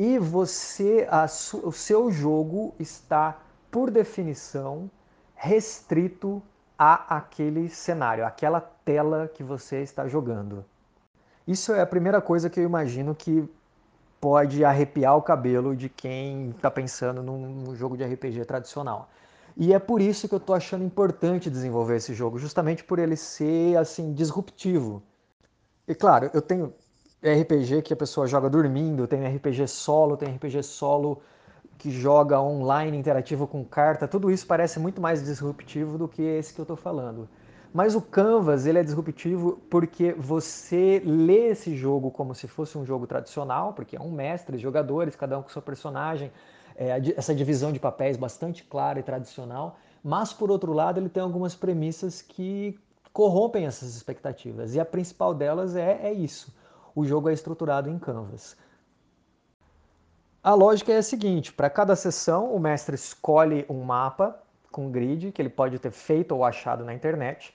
e 0.00 0.18
você, 0.18 1.06
a, 1.10 1.26
o 1.62 1.70
seu 1.70 2.10
jogo 2.10 2.74
está, 2.78 3.38
por 3.70 3.90
definição, 3.90 4.90
restrito 5.34 6.42
a 6.78 7.18
aquele 7.18 7.68
cenário, 7.68 8.24
aquela 8.24 8.62
tela 8.62 9.28
que 9.28 9.42
você 9.42 9.82
está 9.82 10.08
jogando. 10.08 10.64
Isso 11.46 11.74
é 11.74 11.82
a 11.82 11.86
primeira 11.86 12.18
coisa 12.18 12.48
que 12.48 12.58
eu 12.58 12.64
imagino 12.64 13.14
que 13.14 13.46
pode 14.20 14.64
arrepiar 14.64 15.16
o 15.16 15.22
cabelo 15.22 15.74
de 15.74 15.88
quem 15.88 16.50
está 16.50 16.70
pensando 16.70 17.22
num 17.22 17.74
jogo 17.74 17.96
de 17.96 18.04
RPG 18.04 18.44
tradicional. 18.44 19.08
E 19.56 19.72
é 19.72 19.78
por 19.78 20.00
isso 20.00 20.28
que 20.28 20.34
eu 20.34 20.38
estou 20.38 20.54
achando 20.54 20.84
importante 20.84 21.50
desenvolver 21.50 21.96
esse 21.96 22.14
jogo, 22.14 22.38
justamente 22.38 22.84
por 22.84 22.98
ele 22.98 23.16
ser 23.16 23.76
assim 23.76 24.12
disruptivo. 24.12 25.02
E 25.88 25.94
claro, 25.94 26.30
eu 26.32 26.42
tenho 26.42 26.72
RPG 27.22 27.82
que 27.82 27.92
a 27.92 27.96
pessoa 27.96 28.26
joga 28.26 28.48
dormindo, 28.48 29.06
tem 29.06 29.26
RPG 29.26 29.66
solo, 29.66 30.16
tem 30.16 30.34
RPG 30.36 30.62
solo 30.62 31.20
que 31.78 31.90
joga 31.90 32.40
online 32.40 32.96
interativo 32.96 33.46
com 33.46 33.64
carta, 33.64 34.06
tudo 34.06 34.30
isso 34.30 34.46
parece 34.46 34.78
muito 34.78 35.00
mais 35.00 35.24
disruptivo 35.24 35.96
do 35.96 36.06
que 36.06 36.22
esse 36.22 36.52
que 36.54 36.60
eu 36.60 36.64
estou 36.64 36.76
falando. 36.76 37.28
Mas 37.72 37.94
o 37.94 38.02
Canvas 38.02 38.66
ele 38.66 38.78
é 38.78 38.82
disruptivo 38.82 39.60
porque 39.70 40.12
você 40.12 41.00
lê 41.04 41.48
esse 41.50 41.76
jogo 41.76 42.10
como 42.10 42.34
se 42.34 42.48
fosse 42.48 42.76
um 42.76 42.84
jogo 42.84 43.06
tradicional, 43.06 43.72
porque 43.72 43.96
é 43.96 44.00
um 44.00 44.10
mestre, 44.10 44.58
jogadores, 44.58 45.14
cada 45.14 45.38
um 45.38 45.42
com 45.42 45.48
seu 45.48 45.62
personagem, 45.62 46.32
é, 46.76 46.98
essa 47.16 47.34
divisão 47.34 47.72
de 47.72 47.78
papéis 47.78 48.16
bastante 48.16 48.64
clara 48.64 48.98
e 48.98 49.02
tradicional. 49.02 49.78
Mas 50.02 50.32
por 50.32 50.50
outro 50.50 50.72
lado 50.72 50.98
ele 50.98 51.08
tem 51.08 51.22
algumas 51.22 51.54
premissas 51.54 52.20
que 52.20 52.78
corrompem 53.12 53.66
essas 53.66 53.94
expectativas 53.94 54.74
e 54.74 54.80
a 54.80 54.84
principal 54.84 55.34
delas 55.34 55.76
é, 55.76 56.00
é 56.02 56.12
isso 56.12 56.52
o 56.94 57.04
jogo 57.04 57.28
é 57.28 57.32
estruturado 57.32 57.88
em 57.88 57.98
Canvas. 57.98 58.56
A 60.42 60.54
lógica 60.54 60.92
é 60.92 60.98
a 60.98 61.02
seguinte: 61.02 61.52
para 61.52 61.70
cada 61.70 61.94
sessão, 61.96 62.54
o 62.54 62.58
mestre 62.58 62.94
escolhe 62.94 63.64
um 63.68 63.82
mapa 63.82 64.40
com 64.70 64.90
grid 64.90 65.32
que 65.32 65.42
ele 65.42 65.48
pode 65.48 65.78
ter 65.78 65.90
feito 65.90 66.32
ou 66.32 66.44
achado 66.44 66.84
na 66.84 66.94
internet, 66.94 67.54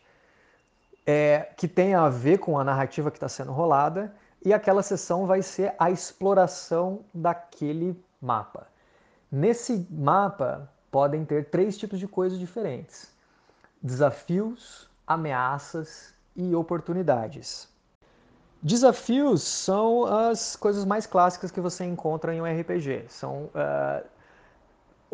é, 1.06 1.52
que 1.56 1.68
tenha 1.68 2.02
a 2.02 2.10
ver 2.10 2.40
com 2.40 2.58
a 2.58 2.64
narrativa 2.64 3.12
que 3.12 3.18
está 3.18 3.30
sendo 3.30 3.52
rolada, 3.52 4.14
e 4.44 4.54
aquela 4.54 4.84
sessão 4.84 5.26
vai 5.26 5.42
ser 5.42 5.74
a 5.80 5.90
exploração 5.90 7.04
daquele 7.14 8.00
mapa. 8.22 8.68
Nesse 9.32 9.88
mapa 9.90 10.72
podem 10.92 11.26
ter 11.26 11.50
três 11.50 11.78
tipos 11.78 12.00
de 12.00 12.08
coisas 12.08 12.40
diferentes: 12.40 13.12
desafios, 13.82 14.90
ameaças 15.06 16.14
e 16.36 16.56
oportunidades. 16.56 17.68
Desafios 18.62 19.44
são 19.44 20.06
as 20.06 20.56
coisas 20.56 20.86
mais 20.86 21.06
clássicas 21.06 21.52
que 21.52 21.62
você 21.62 21.86
encontra 21.86 22.34
em 22.34 22.42
um 22.42 22.46
RPG. 22.46 23.06
São 23.10 23.44
uh, 23.46 24.04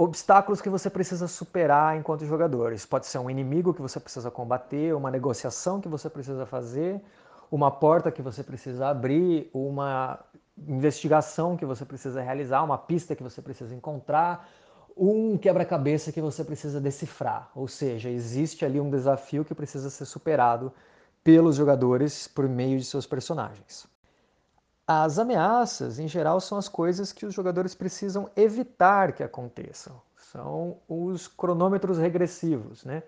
obstáculos 0.03 0.60
que 0.62 0.70
você 0.70 0.89
precisa 0.89 1.27
superar 1.27 1.96
enquanto 1.96 2.25
jogadores. 2.25 2.86
Pode 2.88 3.05
ser 3.05 3.20
um 3.20 3.29
inimigo 3.29 3.72
que 3.72 3.81
você 3.81 4.00
precisa 4.00 4.31
combater, 4.31 4.96
uma 4.96 5.12
negociação 5.12 5.79
que 5.79 5.88
você 5.88 6.10
precisa 6.10 6.43
fazer, 6.43 7.00
uma 7.51 7.70
porta 7.70 8.12
que 8.12 8.22
você 8.22 8.43
precisa 8.43 8.88
abrir, 8.88 9.48
uma 9.53 10.20
investigação 10.58 11.55
que 11.55 11.65
você 11.65 11.86
precisa 11.86 12.20
realizar, 12.20 12.63
uma 12.63 12.79
pista 12.79 13.15
que 13.15 13.22
você 13.22 13.43
precisa 13.43 13.75
encontrar, 13.75 14.50
um 14.98 15.38
quebra-cabeça 15.38 16.12
que 16.12 16.20
você 16.20 16.43
precisa 16.43 16.81
decifrar. 16.81 17.51
Ou 17.53 17.67
seja, 17.67 18.10
existe 18.10 18.65
ali 18.65 18.79
um 18.79 18.89
desafio 18.89 19.46
que 19.46 19.53
precisa 19.53 19.91
ser 19.91 20.05
superado 20.05 20.74
pelos 21.24 21.55
jogadores 21.55 22.27
por 22.27 22.50
meio 22.50 22.79
de 22.79 22.86
seus 22.86 23.05
personagens. 23.05 23.86
As 24.93 25.17
ameaças, 25.17 26.00
em 26.00 26.07
geral, 26.07 26.41
são 26.41 26.57
as 26.57 26.67
coisas 26.67 27.13
que 27.13 27.25
os 27.25 27.33
jogadores 27.33 27.74
precisam 27.74 28.29
evitar 28.36 29.13
que 29.13 29.24
aconteçam. 29.24 30.01
São 30.17 30.79
os 30.86 31.29
cronômetros 31.29 31.98
regressivos, 31.98 32.83
né? 32.83 33.01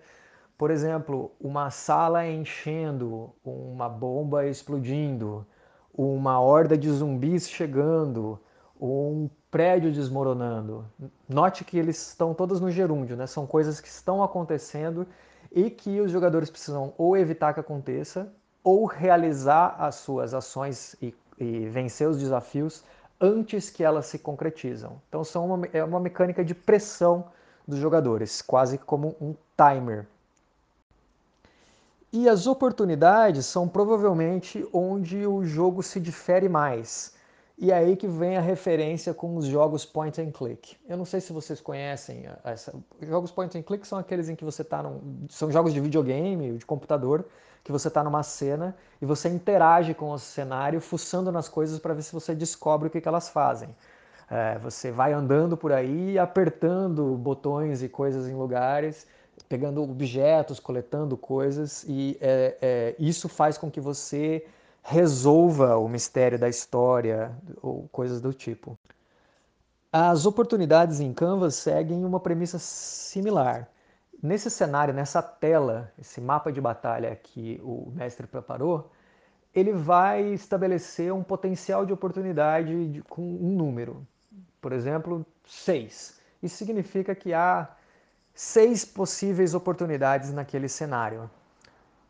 Por 0.56 0.70
exemplo, 0.70 1.30
uma 1.38 1.70
sala 1.70 2.26
enchendo, 2.26 3.34
uma 3.44 3.86
bomba 3.86 4.46
explodindo, 4.46 5.46
uma 5.92 6.40
horda 6.40 6.74
de 6.74 6.90
zumbis 6.90 7.50
chegando, 7.50 8.40
um 8.80 9.28
prédio 9.50 9.92
desmoronando. 9.92 10.86
Note 11.28 11.66
que 11.66 11.76
eles 11.76 12.08
estão 12.08 12.32
todos 12.32 12.62
no 12.62 12.70
gerúndio, 12.70 13.14
né? 13.14 13.26
São 13.26 13.46
coisas 13.46 13.78
que 13.78 13.88
estão 13.88 14.24
acontecendo 14.24 15.06
e 15.52 15.68
que 15.68 16.00
os 16.00 16.10
jogadores 16.10 16.48
precisam 16.48 16.94
ou 16.96 17.14
evitar 17.14 17.52
que 17.52 17.60
aconteça 17.60 18.32
ou 18.64 18.86
realizar 18.86 19.76
as 19.78 19.96
suas 19.96 20.32
ações 20.32 20.96
e, 21.02 21.14
e 21.38 21.66
vencer 21.68 22.08
os 22.08 22.18
desafios 22.18 22.84
antes 23.20 23.70
que 23.70 23.82
elas 23.82 24.06
se 24.06 24.18
concretizam. 24.18 25.00
Então 25.08 25.24
são 25.24 25.46
uma, 25.46 25.66
é 25.72 25.82
uma 25.82 26.00
mecânica 26.00 26.44
de 26.44 26.54
pressão 26.54 27.26
dos 27.66 27.78
jogadores, 27.78 28.42
quase 28.42 28.78
como 28.78 29.16
um 29.20 29.34
timer. 29.56 30.06
E 32.12 32.28
as 32.28 32.46
oportunidades 32.46 33.46
são 33.46 33.66
provavelmente 33.66 34.64
onde 34.72 35.26
o 35.26 35.44
jogo 35.44 35.82
se 35.82 35.98
difere 35.98 36.48
mais. 36.48 37.14
E 37.56 37.72
aí 37.72 37.96
que 37.96 38.08
vem 38.08 38.36
a 38.36 38.40
referência 38.40 39.14
com 39.14 39.36
os 39.36 39.46
jogos 39.46 39.84
point 39.84 40.20
and 40.20 40.32
click. 40.32 40.76
Eu 40.88 40.96
não 40.96 41.04
sei 41.04 41.20
se 41.20 41.32
vocês 41.32 41.60
conhecem 41.60 42.24
essa. 42.42 42.74
Jogos 43.00 43.30
point 43.30 43.56
and 43.56 43.62
click 43.62 43.86
são 43.86 43.96
aqueles 43.96 44.28
em 44.28 44.34
que 44.34 44.44
você 44.44 44.62
está 44.62 44.82
num. 44.82 45.26
São 45.28 45.50
jogos 45.52 45.72
de 45.72 45.80
videogame, 45.80 46.58
de 46.58 46.66
computador, 46.66 47.24
que 47.62 47.70
você 47.70 47.86
está 47.88 48.02
numa 48.02 48.24
cena 48.24 48.76
e 49.00 49.06
você 49.06 49.28
interage 49.28 49.94
com 49.94 50.10
o 50.10 50.18
cenário, 50.18 50.80
fuçando 50.80 51.30
nas 51.30 51.48
coisas 51.48 51.78
para 51.78 51.94
ver 51.94 52.02
se 52.02 52.12
você 52.12 52.34
descobre 52.34 52.88
o 52.88 52.90
que, 52.90 53.00
que 53.00 53.08
elas 53.08 53.28
fazem. 53.28 53.74
É, 54.28 54.58
você 54.58 54.90
vai 54.90 55.12
andando 55.12 55.56
por 55.56 55.72
aí, 55.72 56.18
apertando 56.18 57.16
botões 57.16 57.82
e 57.82 57.88
coisas 57.88 58.26
em 58.26 58.34
lugares, 58.34 59.06
pegando 59.48 59.82
objetos, 59.82 60.58
coletando 60.58 61.16
coisas, 61.16 61.84
e 61.86 62.16
é, 62.20 62.56
é, 62.60 62.94
isso 62.98 63.28
faz 63.28 63.56
com 63.58 63.70
que 63.70 63.80
você 63.80 64.44
resolva 64.84 65.78
o 65.78 65.88
mistério 65.88 66.38
da 66.38 66.48
história 66.48 67.34
ou 67.62 67.88
coisas 67.88 68.20
do 68.20 68.34
tipo. 68.34 68.78
As 69.90 70.26
oportunidades 70.26 71.00
em 71.00 71.12
Canvas 71.12 71.54
seguem 71.54 72.04
uma 72.04 72.20
premissa 72.20 72.58
similar. 72.58 73.68
Nesse 74.22 74.50
cenário, 74.50 74.92
nessa 74.92 75.22
tela, 75.22 75.90
esse 75.98 76.20
mapa 76.20 76.52
de 76.52 76.60
batalha 76.60 77.16
que 77.16 77.60
o 77.64 77.90
mestre 77.94 78.26
preparou, 78.26 78.90
ele 79.54 79.72
vai 79.72 80.22
estabelecer 80.34 81.12
um 81.12 81.22
potencial 81.22 81.86
de 81.86 81.92
oportunidade 81.92 82.90
de, 82.90 83.02
com 83.02 83.22
um 83.22 83.56
número. 83.56 84.06
Por 84.60 84.72
exemplo, 84.72 85.24
6. 85.46 86.20
Isso 86.42 86.56
significa 86.56 87.14
que 87.14 87.32
há 87.32 87.74
seis 88.34 88.84
possíveis 88.84 89.54
oportunidades 89.54 90.30
naquele 90.32 90.68
cenário. 90.68 91.30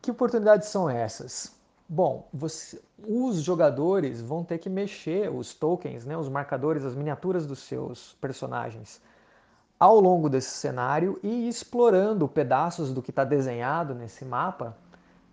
Que 0.01 0.11
oportunidades 0.11 0.67
são 0.69 0.89
essas? 0.89 1.54
Bom, 1.87 2.27
você, 2.33 2.81
os 3.07 3.37
jogadores 3.37 4.19
vão 4.19 4.43
ter 4.43 4.57
que 4.57 4.69
mexer 4.69 5.29
os 5.31 5.53
tokens, 5.53 6.03
né, 6.03 6.17
os 6.17 6.27
marcadores, 6.27 6.83
as 6.83 6.95
miniaturas 6.95 7.45
dos 7.45 7.59
seus 7.59 8.13
personagens 8.19 8.99
ao 9.79 9.99
longo 9.99 10.29
desse 10.29 10.49
cenário 10.51 11.19
e 11.21 11.27
ir 11.27 11.49
explorando 11.49 12.27
pedaços 12.27 12.91
do 12.91 13.01
que 13.01 13.11
está 13.11 13.23
desenhado 13.23 13.93
nesse 13.93 14.25
mapa 14.25 14.75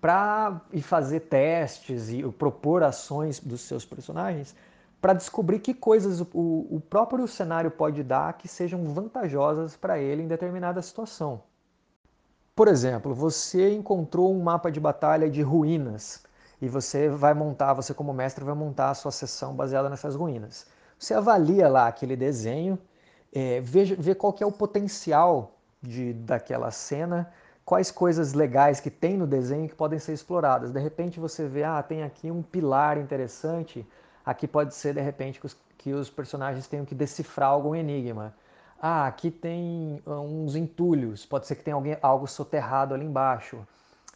para 0.00 0.60
ir 0.72 0.82
fazer 0.82 1.20
testes 1.20 2.10
e 2.10 2.22
propor 2.32 2.82
ações 2.82 3.38
dos 3.38 3.62
seus 3.62 3.84
personagens 3.84 4.54
para 5.00 5.14
descobrir 5.14 5.60
que 5.60 5.72
coisas 5.72 6.20
o, 6.20 6.26
o 6.32 6.82
próprio 6.90 7.26
cenário 7.26 7.70
pode 7.70 8.02
dar 8.02 8.34
que 8.34 8.46
sejam 8.46 8.84
vantajosas 8.88 9.74
para 9.74 9.98
ele 9.98 10.22
em 10.22 10.28
determinada 10.28 10.82
situação. 10.82 11.42
Por 12.54 12.68
exemplo, 12.68 13.14
você 13.14 13.72
encontrou 13.72 14.34
um 14.34 14.42
mapa 14.42 14.70
de 14.70 14.78
batalha 14.78 15.30
de 15.30 15.40
ruínas 15.40 16.22
e 16.62 16.68
você 16.68 17.08
vai 17.08 17.34
montar, 17.34 17.74
você 17.74 17.92
como 17.92 18.14
mestre 18.14 18.44
vai 18.44 18.54
montar 18.54 18.90
a 18.90 18.94
sua 18.94 19.10
sessão 19.10 19.52
baseada 19.52 19.90
nessas 19.90 20.14
ruínas. 20.14 20.64
Você 20.96 21.12
avalia 21.12 21.68
lá 21.68 21.88
aquele 21.88 22.14
desenho, 22.14 22.78
é, 23.34 23.60
veja, 23.60 23.96
vê 23.98 24.14
qual 24.14 24.32
que 24.32 24.44
é 24.44 24.46
o 24.46 24.52
potencial 24.52 25.58
de, 25.82 26.12
daquela 26.12 26.70
cena, 26.70 27.32
quais 27.64 27.90
coisas 27.90 28.32
legais 28.32 28.78
que 28.78 28.90
tem 28.90 29.16
no 29.16 29.26
desenho 29.26 29.68
que 29.68 29.74
podem 29.74 29.98
ser 29.98 30.12
exploradas. 30.12 30.70
De 30.70 30.78
repente 30.78 31.18
você 31.18 31.48
vê, 31.48 31.64
ah, 31.64 31.82
tem 31.82 32.04
aqui 32.04 32.30
um 32.30 32.42
pilar 32.42 32.96
interessante, 32.96 33.84
aqui 34.24 34.46
pode 34.46 34.72
ser 34.72 34.94
de 34.94 35.00
repente 35.00 35.40
que 35.40 35.46
os, 35.46 35.56
que 35.76 35.92
os 35.92 36.08
personagens 36.08 36.68
tenham 36.68 36.84
que 36.84 36.94
decifrar 36.94 37.48
algum 37.48 37.74
enigma. 37.74 38.32
Ah, 38.80 39.08
aqui 39.08 39.32
tem 39.32 40.00
ah, 40.06 40.20
uns 40.20 40.54
entulhos, 40.54 41.26
pode 41.26 41.48
ser 41.48 41.56
que 41.56 41.64
tenha 41.64 41.74
alguém, 41.74 41.98
algo 42.00 42.28
soterrado 42.28 42.94
ali 42.94 43.04
embaixo. 43.04 43.66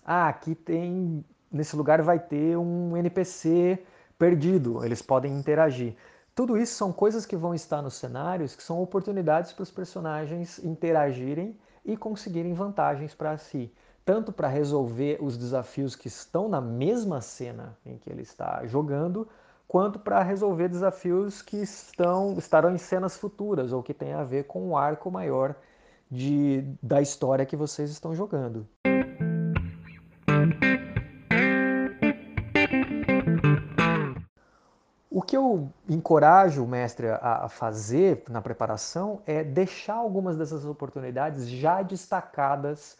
Ah, 0.04 0.28
aqui 0.28 0.54
tem 0.54 1.24
nesse 1.50 1.76
lugar 1.76 2.02
vai 2.02 2.18
ter 2.18 2.56
um 2.56 2.96
NPC 2.96 3.78
perdido, 4.18 4.84
eles 4.84 5.02
podem 5.02 5.32
interagir. 5.36 5.94
Tudo 6.34 6.56
isso 6.56 6.74
são 6.74 6.92
coisas 6.92 7.24
que 7.24 7.36
vão 7.36 7.54
estar 7.54 7.80
nos 7.80 7.94
cenários, 7.94 8.54
que 8.54 8.62
são 8.62 8.80
oportunidades 8.82 9.52
para 9.52 9.62
os 9.62 9.70
personagens 9.70 10.58
interagirem 10.58 11.56
e 11.84 11.96
conseguirem 11.96 12.52
vantagens 12.52 13.14
para 13.14 13.38
si, 13.38 13.72
tanto 14.04 14.32
para 14.32 14.48
resolver 14.48 15.18
os 15.20 15.38
desafios 15.38 15.96
que 15.96 16.08
estão 16.08 16.48
na 16.48 16.60
mesma 16.60 17.20
cena 17.20 17.76
em 17.86 17.96
que 17.96 18.10
ele 18.10 18.22
está 18.22 18.66
jogando, 18.66 19.26
quanto 19.66 19.98
para 19.98 20.22
resolver 20.22 20.68
desafios 20.68 21.40
que 21.40 21.56
estão 21.56 22.34
estarão 22.38 22.74
em 22.74 22.78
cenas 22.78 23.16
futuras 23.16 23.72
ou 23.72 23.82
que 23.82 23.94
têm 23.94 24.12
a 24.12 24.22
ver 24.22 24.44
com 24.44 24.68
o 24.68 24.76
arco 24.76 25.10
maior 25.10 25.54
de, 26.10 26.64
da 26.82 27.00
história 27.00 27.46
que 27.46 27.56
vocês 27.56 27.90
estão 27.90 28.14
jogando. 28.14 28.66
Que 35.26 35.36
eu 35.36 35.68
encorajo 35.88 36.64
o 36.64 36.68
mestre 36.68 37.08
a 37.08 37.48
fazer 37.48 38.22
na 38.28 38.40
preparação 38.40 39.20
é 39.26 39.42
deixar 39.42 39.94
algumas 39.94 40.36
dessas 40.36 40.64
oportunidades 40.64 41.48
já 41.48 41.82
destacadas 41.82 42.96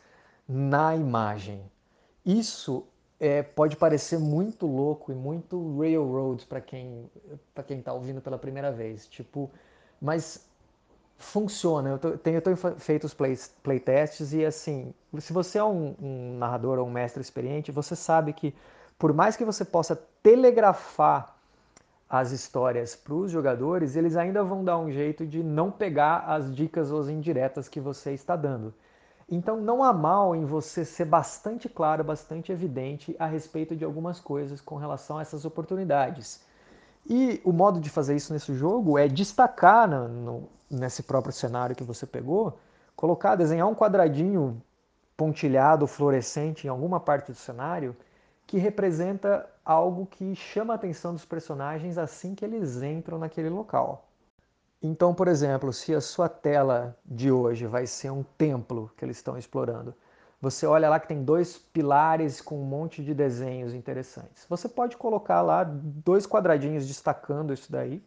na 0.48 0.96
imagem. 0.96 1.62
Isso 2.24 2.84
é, 3.18 3.42
pode 3.42 3.76
parecer 3.76 4.18
muito 4.18 4.66
laylouco 4.66 5.12
e 5.12 5.14
muito 5.14 5.78
railroad 5.78 6.44
para 6.46 6.60
quem 6.60 7.10
para 7.54 7.64
quem 7.64 7.78
está 7.78 7.92
ouvindo 7.92 8.20
pela 8.20 8.38
primeira 8.38 8.70
vez, 8.70 9.06
tipo, 9.06 9.50
mas 10.00 10.46
funciona. 11.18 11.90
Eu, 11.90 11.98
tô, 11.98 12.18
tenho, 12.18 12.36
eu 12.36 12.42
tenho 12.42 12.56
feito 12.56 13.04
os 13.04 13.14
play, 13.14 13.38
playtests 13.62 14.32
e 14.32 14.44
assim, 14.44 14.92
se 15.18 15.32
você 15.32 15.58
é 15.58 15.64
um, 15.64 15.94
um 16.00 16.38
narrador 16.38 16.78
ou 16.78 16.86
um 16.86 16.90
mestre 16.90 17.22
experiente, 17.22 17.72
você 17.72 17.96
sabe 17.96 18.32
que 18.32 18.54
por 18.98 19.12
mais 19.12 19.36
que 19.36 19.44
você 19.44 19.64
possa 19.64 19.96
telegrafar 20.22 21.35
as 22.08 22.30
histórias 22.30 22.94
para 22.94 23.14
os 23.14 23.30
jogadores, 23.30 23.96
eles 23.96 24.16
ainda 24.16 24.42
vão 24.44 24.64
dar 24.64 24.78
um 24.78 24.90
jeito 24.90 25.26
de 25.26 25.42
não 25.42 25.70
pegar 25.70 26.18
as 26.18 26.54
dicas 26.54 26.92
ou 26.92 27.00
as 27.00 27.08
indiretas 27.08 27.68
que 27.68 27.80
você 27.80 28.12
está 28.12 28.36
dando. 28.36 28.72
Então 29.28 29.60
não 29.60 29.82
há 29.82 29.92
mal 29.92 30.36
em 30.36 30.44
você 30.44 30.84
ser 30.84 31.04
bastante 31.04 31.68
claro, 31.68 32.04
bastante 32.04 32.52
evidente 32.52 33.16
a 33.18 33.26
respeito 33.26 33.74
de 33.74 33.84
algumas 33.84 34.20
coisas 34.20 34.60
com 34.60 34.76
relação 34.76 35.18
a 35.18 35.22
essas 35.22 35.44
oportunidades. 35.44 36.40
E 37.08 37.40
o 37.44 37.52
modo 37.52 37.80
de 37.80 37.90
fazer 37.90 38.14
isso 38.14 38.32
nesse 38.32 38.54
jogo 38.54 38.96
é 38.96 39.08
destacar 39.08 39.88
no, 39.88 40.08
no, 40.08 40.48
nesse 40.70 41.02
próprio 41.02 41.32
cenário 41.32 41.74
que 41.74 41.82
você 41.82 42.06
pegou, 42.06 42.56
colocar, 42.94 43.34
desenhar 43.34 43.66
um 43.66 43.74
quadradinho 43.74 44.62
pontilhado, 45.16 45.88
fluorescente 45.88 46.66
em 46.66 46.70
alguma 46.70 47.00
parte 47.00 47.32
do 47.32 47.38
cenário 47.38 47.96
que 48.46 48.58
representa 48.58 49.48
algo 49.64 50.06
que 50.06 50.34
chama 50.36 50.74
a 50.74 50.76
atenção 50.76 51.12
dos 51.12 51.24
personagens 51.24 51.98
assim 51.98 52.34
que 52.34 52.44
eles 52.44 52.80
entram 52.82 53.18
naquele 53.18 53.48
local. 53.48 54.08
Então, 54.80 55.14
por 55.14 55.26
exemplo, 55.26 55.72
se 55.72 55.94
a 55.94 56.00
sua 56.00 56.28
tela 56.28 56.96
de 57.04 57.30
hoje 57.30 57.66
vai 57.66 57.86
ser 57.86 58.10
um 58.10 58.22
templo 58.22 58.90
que 58.96 59.04
eles 59.04 59.16
estão 59.16 59.36
explorando, 59.36 59.94
você 60.40 60.66
olha 60.66 60.88
lá 60.88 61.00
que 61.00 61.08
tem 61.08 61.24
dois 61.24 61.56
pilares 61.56 62.40
com 62.40 62.60
um 62.60 62.64
monte 62.64 63.02
de 63.02 63.14
desenhos 63.14 63.74
interessantes. 63.74 64.46
Você 64.48 64.68
pode 64.68 64.96
colocar 64.96 65.40
lá 65.40 65.64
dois 65.64 66.26
quadradinhos 66.26 66.86
destacando 66.86 67.52
isso 67.52 67.72
daí 67.72 68.02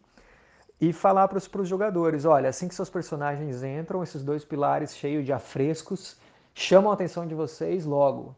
e 0.80 0.92
falar 0.92 1.28
para 1.28 1.38
os 1.38 1.68
jogadores: 1.68 2.24
olha, 2.24 2.48
assim 2.48 2.68
que 2.68 2.74
seus 2.74 2.88
personagens 2.88 3.62
entram, 3.62 4.02
esses 4.02 4.22
dois 4.22 4.44
pilares 4.44 4.96
cheios 4.96 5.26
de 5.26 5.32
afrescos 5.32 6.16
chamam 6.54 6.90
a 6.90 6.94
atenção 6.94 7.26
de 7.26 7.34
vocês 7.34 7.84
logo. 7.84 8.34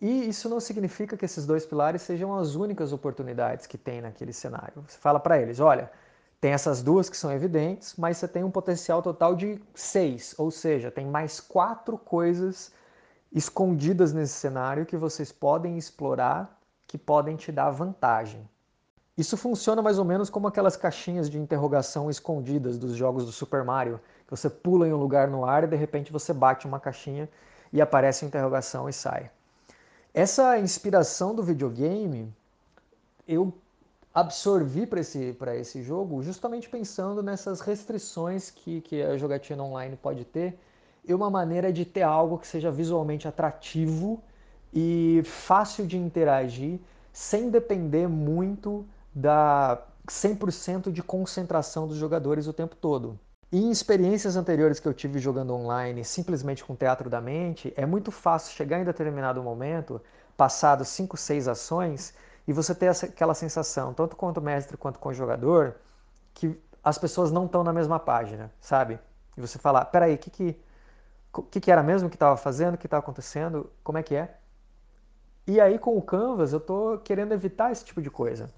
E 0.00 0.28
isso 0.28 0.48
não 0.48 0.60
significa 0.60 1.16
que 1.16 1.24
esses 1.24 1.44
dois 1.44 1.66
pilares 1.66 2.02
sejam 2.02 2.36
as 2.36 2.54
únicas 2.54 2.92
oportunidades 2.92 3.66
que 3.66 3.76
tem 3.76 4.00
naquele 4.00 4.32
cenário. 4.32 4.84
Você 4.86 4.98
fala 4.98 5.18
para 5.18 5.40
eles, 5.40 5.58
olha, 5.58 5.90
tem 6.40 6.52
essas 6.52 6.82
duas 6.82 7.10
que 7.10 7.16
são 7.16 7.32
evidentes, 7.32 7.94
mas 7.96 8.16
você 8.16 8.28
tem 8.28 8.44
um 8.44 8.50
potencial 8.50 9.02
total 9.02 9.34
de 9.34 9.60
seis, 9.74 10.36
ou 10.38 10.52
seja, 10.52 10.90
tem 10.90 11.04
mais 11.04 11.40
quatro 11.40 11.98
coisas 11.98 12.72
escondidas 13.32 14.12
nesse 14.12 14.34
cenário 14.34 14.86
que 14.86 14.96
vocês 14.96 15.32
podem 15.32 15.76
explorar, 15.76 16.58
que 16.86 16.96
podem 16.96 17.34
te 17.34 17.50
dar 17.50 17.70
vantagem. 17.70 18.48
Isso 19.16 19.36
funciona 19.36 19.82
mais 19.82 19.98
ou 19.98 20.04
menos 20.04 20.30
como 20.30 20.46
aquelas 20.46 20.76
caixinhas 20.76 21.28
de 21.28 21.40
interrogação 21.40 22.08
escondidas 22.08 22.78
dos 22.78 22.94
jogos 22.94 23.26
do 23.26 23.32
Super 23.32 23.64
Mario, 23.64 24.00
que 24.24 24.30
você 24.30 24.48
pula 24.48 24.86
em 24.86 24.92
um 24.92 24.96
lugar 24.96 25.26
no 25.26 25.44
ar 25.44 25.64
e 25.64 25.66
de 25.66 25.74
repente 25.74 26.12
você 26.12 26.32
bate 26.32 26.68
uma 26.68 26.78
caixinha 26.78 27.28
e 27.72 27.82
aparece 27.82 28.24
a 28.24 28.28
interrogação 28.28 28.88
e 28.88 28.92
sai. 28.92 29.28
Essa 30.18 30.58
inspiração 30.58 31.32
do 31.32 31.44
videogame 31.44 32.28
eu 33.24 33.54
absorvi 34.12 34.84
para 34.84 34.98
esse, 34.98 35.36
esse 35.60 35.80
jogo 35.80 36.20
justamente 36.24 36.68
pensando 36.68 37.22
nessas 37.22 37.60
restrições 37.60 38.50
que, 38.50 38.80
que 38.80 39.00
a 39.00 39.16
jogatina 39.16 39.62
online 39.62 39.96
pode 39.96 40.24
ter 40.24 40.58
e 41.06 41.14
uma 41.14 41.30
maneira 41.30 41.72
de 41.72 41.84
ter 41.84 42.02
algo 42.02 42.36
que 42.36 42.48
seja 42.48 42.68
visualmente 42.68 43.28
atrativo 43.28 44.20
e 44.74 45.22
fácil 45.24 45.86
de 45.86 45.96
interagir 45.96 46.80
sem 47.12 47.48
depender 47.48 48.08
muito 48.08 48.84
da 49.14 49.80
100% 50.08 50.90
de 50.90 51.00
concentração 51.00 51.86
dos 51.86 51.96
jogadores 51.96 52.48
o 52.48 52.52
tempo 52.52 52.74
todo. 52.74 53.16
E 53.50 53.58
em 53.58 53.70
experiências 53.70 54.36
anteriores 54.36 54.78
que 54.78 54.86
eu 54.86 54.92
tive 54.92 55.18
jogando 55.18 55.54
online, 55.54 56.04
simplesmente 56.04 56.62
com 56.62 56.76
teatro 56.76 57.08
da 57.08 57.20
mente, 57.20 57.72
é 57.76 57.86
muito 57.86 58.10
fácil 58.10 58.54
chegar 58.54 58.78
em 58.78 58.84
determinado 58.84 59.42
momento, 59.42 60.00
passados 60.36 60.88
5, 60.88 61.16
6 61.16 61.48
ações, 61.48 62.14
e 62.46 62.52
você 62.52 62.74
ter 62.74 62.86
essa, 62.86 63.06
aquela 63.06 63.34
sensação, 63.34 63.94
tanto 63.94 64.16
quanto 64.16 64.40
mestre 64.40 64.76
quanto 64.76 64.98
com 64.98 65.12
jogador, 65.14 65.76
que 66.34 66.58
as 66.84 66.98
pessoas 66.98 67.32
não 67.32 67.46
estão 67.46 67.64
na 67.64 67.72
mesma 67.72 67.98
página, 67.98 68.52
sabe? 68.60 68.98
E 69.36 69.40
você 69.40 69.58
falar, 69.58 69.86
peraí, 69.86 70.14
o 70.14 70.18
que, 70.18 70.30
que, 70.30 70.60
que, 71.50 71.60
que 71.60 71.72
era 71.72 71.82
mesmo 71.82 72.10
que 72.10 72.16
estava 72.16 72.36
fazendo, 72.36 72.74
o 72.74 72.78
que 72.78 72.86
estava 72.86 73.02
acontecendo, 73.02 73.70
como 73.82 73.96
é 73.96 74.02
que 74.02 74.14
é? 74.14 74.36
E 75.46 75.58
aí 75.60 75.78
com 75.78 75.96
o 75.96 76.02
Canvas 76.02 76.52
eu 76.52 76.58
estou 76.58 76.98
querendo 76.98 77.32
evitar 77.32 77.72
esse 77.72 77.82
tipo 77.82 78.02
de 78.02 78.10
coisa. 78.10 78.50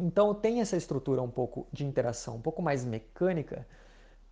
Então 0.00 0.34
tem 0.34 0.62
essa 0.62 0.76
estrutura 0.76 1.20
um 1.20 1.30
pouco 1.30 1.66
de 1.70 1.84
interação, 1.84 2.36
um 2.36 2.40
pouco 2.40 2.62
mais 2.62 2.84
mecânica, 2.84 3.66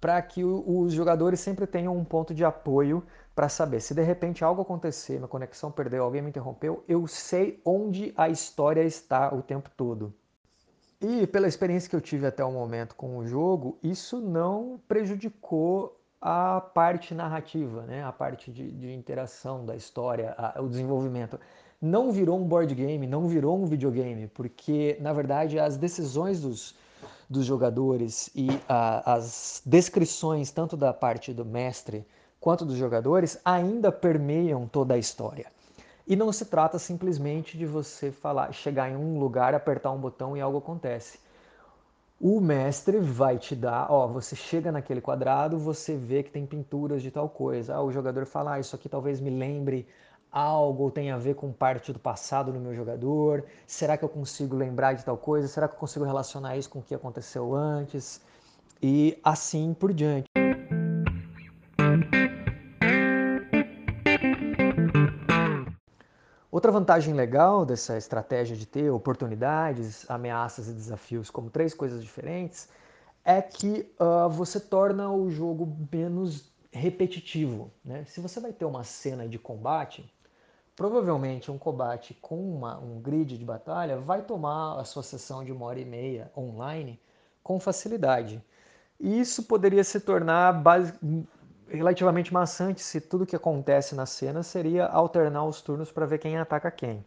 para 0.04 0.20
que 0.20 0.44
os 0.44 0.92
jogadores 0.92 1.40
sempre 1.40 1.66
tenham 1.66 1.96
um 1.96 2.04
ponto 2.04 2.34
de 2.34 2.44
apoio 2.44 3.02
para 3.34 3.48
saber 3.48 3.80
se 3.80 3.94
de 3.94 4.02
repente 4.02 4.44
algo 4.44 4.60
acontecer, 4.60 5.14
minha 5.14 5.26
conexão 5.26 5.72
perdeu, 5.72 6.04
alguém 6.04 6.20
me 6.20 6.28
interrompeu, 6.28 6.84
eu 6.86 7.06
sei 7.06 7.58
onde 7.64 8.12
a 8.14 8.28
história 8.28 8.82
está 8.82 9.34
o 9.34 9.40
tempo 9.40 9.70
todo. 9.74 10.12
E 11.00 11.26
pela 11.26 11.48
experiência 11.48 11.88
que 11.88 11.96
eu 11.96 12.02
tive 12.02 12.26
até 12.26 12.44
o 12.44 12.52
momento 12.52 12.94
com 12.96 13.16
o 13.16 13.26
jogo, 13.26 13.78
isso 13.82 14.20
não 14.20 14.78
prejudicou 14.86 15.98
a 16.20 16.60
parte 16.60 17.14
narrativa, 17.14 17.86
né? 17.86 18.04
a 18.04 18.12
parte 18.12 18.52
de, 18.52 18.70
de 18.72 18.92
interação 18.92 19.64
da 19.64 19.74
história, 19.74 20.34
a, 20.36 20.60
o 20.60 20.68
desenvolvimento. 20.68 21.40
Não 21.80 22.12
virou 22.12 22.38
um 22.38 22.44
board 22.46 22.74
game, 22.74 23.06
não 23.06 23.26
virou 23.26 23.58
um 23.58 23.64
videogame, 23.64 24.26
porque 24.26 24.98
na 25.00 25.14
verdade 25.14 25.58
as 25.58 25.78
decisões 25.78 26.42
dos, 26.42 26.76
dos 27.28 27.44
jogadores 27.44 28.30
e 28.34 28.48
a, 28.68 29.14
as 29.14 29.62
descrições, 29.64 30.50
tanto 30.50 30.76
da 30.76 30.92
parte 30.92 31.32
do 31.32 31.44
mestre 31.44 32.06
quanto 32.40 32.64
dos 32.64 32.76
jogadores, 32.76 33.38
ainda 33.44 33.90
permeiam 33.90 34.66
toda 34.66 34.94
a 34.94 34.98
história. 34.98 35.46
E 36.06 36.14
não 36.14 36.30
se 36.32 36.44
trata 36.44 36.78
simplesmente 36.78 37.56
de 37.56 37.64
você 37.64 38.12
falar, 38.12 38.52
chegar 38.52 38.90
em 38.90 38.96
um 38.96 39.18
lugar, 39.18 39.54
apertar 39.54 39.90
um 39.90 39.98
botão 39.98 40.37
e 40.37 40.40
algo 40.40 40.58
acontece. 40.58 41.18
O 42.20 42.40
mestre 42.40 42.98
vai 42.98 43.38
te 43.38 43.56
dar, 43.56 43.90
ó, 43.90 44.06
você 44.06 44.37
chega 44.37 44.70
naquele 44.70 45.00
quadrado, 45.00 45.58
você 45.58 45.96
vê 45.96 46.22
que 46.22 46.30
tem 46.30 46.46
pinturas 46.46 47.02
de 47.02 47.10
tal 47.10 47.28
coisa. 47.28 47.74
Ah, 47.74 47.82
o 47.82 47.90
jogador 47.90 48.26
fala, 48.26 48.54
ah, 48.54 48.60
isso 48.60 48.76
aqui 48.76 48.88
talvez 48.88 49.20
me 49.20 49.30
lembre 49.30 49.87
algo 50.34 50.90
tem 50.90 51.12
a 51.12 51.16
ver 51.16 51.36
com 51.36 51.52
parte 51.52 51.92
do 51.92 51.98
passado 52.00 52.52
do 52.52 52.58
meu 52.58 52.74
jogador? 52.74 53.44
Será 53.68 53.96
que 53.96 54.04
eu 54.04 54.08
consigo 54.08 54.56
lembrar 54.56 54.94
de 54.94 55.04
tal 55.04 55.16
coisa? 55.16 55.46
Será 55.46 55.68
que 55.68 55.74
eu 55.74 55.78
consigo 55.78 56.04
relacionar 56.04 56.56
isso 56.56 56.68
com 56.68 56.80
o 56.80 56.82
que 56.82 56.92
aconteceu 56.92 57.54
antes? 57.54 58.20
E 58.82 59.16
assim 59.22 59.72
por 59.72 59.94
diante. 59.94 60.26
Outra 66.50 66.72
vantagem 66.72 67.14
legal 67.14 67.64
dessa 67.64 67.96
estratégia 67.96 68.56
de 68.56 68.66
ter 68.66 68.90
oportunidades, 68.90 70.08
ameaças 70.10 70.68
e 70.68 70.72
desafios 70.72 71.30
como 71.30 71.48
três 71.48 71.72
coisas 71.74 72.02
diferentes 72.02 72.68
é 73.24 73.40
que 73.40 73.88
uh, 74.00 74.28
você 74.28 74.58
torna 74.58 75.10
o 75.10 75.30
jogo 75.30 75.76
menos 75.92 76.52
repetitivo. 76.72 77.70
Né? 77.84 78.04
Se 78.06 78.20
você 78.20 78.40
vai 78.40 78.52
ter 78.52 78.64
uma 78.64 78.84
cena 78.84 79.28
de 79.28 79.38
combate, 79.38 80.12
Provavelmente 80.76 81.50
um 81.50 81.58
combate 81.58 82.14
com 82.20 82.37
uma, 82.37 82.78
um 82.78 83.00
grid 83.00 83.38
de 83.38 83.44
batalha 83.44 83.96
vai 83.96 84.22
tomar 84.22 84.80
a 84.80 84.84
sua 84.84 85.02
sessão 85.02 85.44
de 85.44 85.52
uma 85.52 85.66
hora 85.66 85.78
e 85.78 85.84
meia 85.84 86.32
online 86.37 87.00
com 87.42 87.60
facilidade. 87.60 88.42
E 88.98 89.20
isso 89.20 89.44
poderia 89.44 89.84
se 89.84 90.00
tornar 90.00 90.52
base, 90.52 90.92
relativamente 91.68 92.32
maçante 92.32 92.82
se 92.82 93.00
tudo 93.00 93.26
que 93.26 93.37
acontece 93.37 93.94
na 93.94 94.06
cena 94.06 94.42
seria 94.42 94.87
alternar 94.87 95.44
os 95.44 95.60
turnos 95.60 95.92
para 95.92 96.06
ver 96.06 96.18
quem 96.18 96.37
ataca 96.37 96.70
quem. 96.70 97.04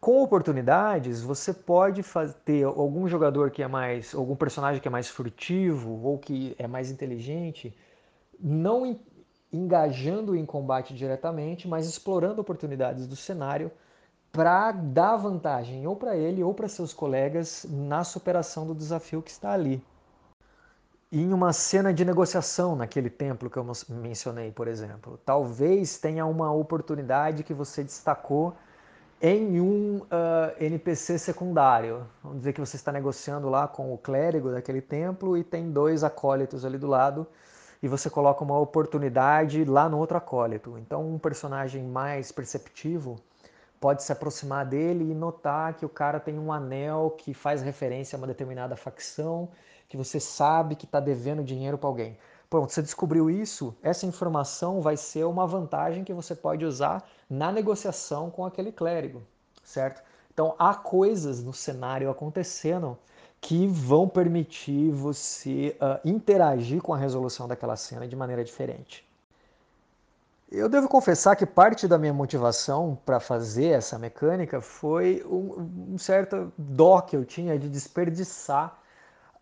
Com 0.00 0.22
oportunidades, 0.22 1.22
você 1.22 1.52
pode 1.52 2.02
ter 2.44 2.64
algum 2.64 3.08
jogador 3.08 3.50
que 3.50 3.62
é 3.62 3.66
mais, 3.66 4.14
algum 4.14 4.36
personagem 4.36 4.80
que 4.80 4.86
é 4.86 4.90
mais 4.90 5.08
furtivo 5.08 6.04
ou 6.04 6.18
que 6.18 6.54
é 6.58 6.66
mais 6.66 6.90
inteligente, 6.90 7.74
não 8.38 8.98
engajando 9.54 10.34
em 10.34 10.44
combate 10.44 10.92
diretamente, 10.92 11.68
mas 11.68 11.86
explorando 11.86 12.40
oportunidades 12.40 13.06
do 13.06 13.14
cenário 13.14 13.70
para 14.32 14.72
dar 14.72 15.16
vantagem 15.16 15.86
ou 15.86 15.94
para 15.94 16.16
ele 16.16 16.42
ou 16.42 16.52
para 16.52 16.68
seus 16.68 16.92
colegas 16.92 17.64
na 17.70 18.02
superação 18.02 18.66
do 18.66 18.74
desafio 18.74 19.22
que 19.22 19.30
está 19.30 19.52
ali. 19.52 19.80
Em 21.12 21.32
uma 21.32 21.52
cena 21.52 21.94
de 21.94 22.04
negociação 22.04 22.74
naquele 22.74 23.08
templo 23.08 23.48
que 23.48 23.56
eu 23.56 23.64
mencionei, 23.88 24.50
por 24.50 24.66
exemplo, 24.66 25.20
talvez 25.24 25.96
tenha 25.98 26.26
uma 26.26 26.52
oportunidade 26.52 27.44
que 27.44 27.54
você 27.54 27.84
destacou 27.84 28.56
em 29.22 29.60
um 29.60 29.98
uh, 29.98 30.52
NPC 30.58 31.16
secundário. 31.16 32.04
Vamos 32.20 32.38
dizer 32.38 32.52
que 32.52 32.60
você 32.60 32.74
está 32.74 32.90
negociando 32.90 33.48
lá 33.48 33.68
com 33.68 33.94
o 33.94 33.98
clérigo 33.98 34.50
daquele 34.50 34.80
templo 34.80 35.38
e 35.38 35.44
tem 35.44 35.70
dois 35.70 36.02
acólitos 36.02 36.64
ali 36.64 36.76
do 36.76 36.88
lado 36.88 37.24
e 37.84 37.88
você 37.88 38.08
coloca 38.08 38.42
uma 38.42 38.58
oportunidade 38.58 39.62
lá 39.62 39.90
no 39.90 39.98
outro 39.98 40.16
acólito. 40.16 40.78
Então, 40.78 41.06
um 41.06 41.18
personagem 41.18 41.84
mais 41.84 42.32
perceptivo 42.32 43.20
pode 43.78 44.02
se 44.02 44.10
aproximar 44.10 44.64
dele 44.64 45.10
e 45.10 45.14
notar 45.14 45.74
que 45.74 45.84
o 45.84 45.88
cara 45.90 46.18
tem 46.18 46.38
um 46.38 46.50
anel 46.50 47.14
que 47.18 47.34
faz 47.34 47.60
referência 47.60 48.16
a 48.16 48.18
uma 48.18 48.26
determinada 48.26 48.74
facção, 48.74 49.50
que 49.86 49.98
você 49.98 50.18
sabe 50.18 50.76
que 50.76 50.86
está 50.86 50.98
devendo 50.98 51.44
dinheiro 51.44 51.76
para 51.76 51.86
alguém. 51.86 52.16
Pronto, 52.48 52.72
você 52.72 52.80
descobriu 52.80 53.28
isso, 53.28 53.76
essa 53.82 54.06
informação 54.06 54.80
vai 54.80 54.96
ser 54.96 55.24
uma 55.24 55.46
vantagem 55.46 56.04
que 56.04 56.14
você 56.14 56.34
pode 56.34 56.64
usar 56.64 57.04
na 57.28 57.52
negociação 57.52 58.30
com 58.30 58.46
aquele 58.46 58.72
clérigo, 58.72 59.22
certo? 59.62 60.02
Então, 60.32 60.54
há 60.58 60.74
coisas 60.74 61.44
no 61.44 61.52
cenário 61.52 62.08
acontecendo 62.08 62.96
que 63.44 63.66
vão 63.66 64.08
permitir 64.08 64.90
você 64.90 65.76
uh, 65.78 66.00
interagir 66.02 66.80
com 66.80 66.94
a 66.94 66.96
resolução 66.96 67.46
daquela 67.46 67.76
cena 67.76 68.08
de 68.08 68.16
maneira 68.16 68.42
diferente. 68.42 69.06
Eu 70.50 70.66
devo 70.66 70.88
confessar 70.88 71.36
que 71.36 71.44
parte 71.44 71.86
da 71.86 71.98
minha 71.98 72.14
motivação 72.14 72.98
para 73.04 73.20
fazer 73.20 73.66
essa 73.66 73.98
mecânica 73.98 74.62
foi 74.62 75.22
um, 75.28 75.92
um, 75.92 75.98
certo 75.98 76.50
dó 76.56 77.02
que 77.02 77.14
eu 77.14 77.22
tinha 77.22 77.58
de 77.58 77.68
desperdiçar 77.68 78.78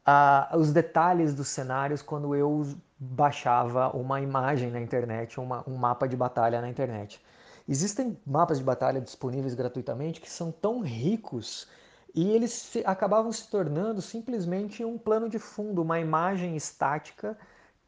uh, 0.05 0.57
os 0.57 0.73
detalhes 0.73 1.33
dos 1.33 1.47
cenários 1.47 2.03
quando 2.03 2.35
eu 2.35 2.67
baixava 2.99 3.97
uma 3.97 4.21
imagem 4.21 4.69
na 4.73 4.81
internet, 4.81 5.39
uma, 5.39 5.63
um 5.65 5.77
mapa 5.77 6.09
de 6.09 6.17
batalha 6.17 6.61
na 6.61 6.69
internet. 6.69 7.25
Existem 7.69 8.19
mapas 8.27 8.59
de 8.59 8.65
batalha 8.65 9.01
disponíveis 9.01 9.55
gratuitamente 9.55 10.21
que 10.21 10.29
são 10.29 10.51
tão 10.51 10.81
ricos 10.81 11.69
e 12.15 12.31
eles 12.31 12.73
acabavam 12.85 13.33
se 13.33 13.49
tornando 13.49 14.03
simplesmente 14.03 14.85
um 14.85 14.99
plano 14.99 15.29
de 15.29 15.39
fundo, 15.39 15.83
uma 15.83 15.99
imagem 15.99 16.57
estática 16.57 17.37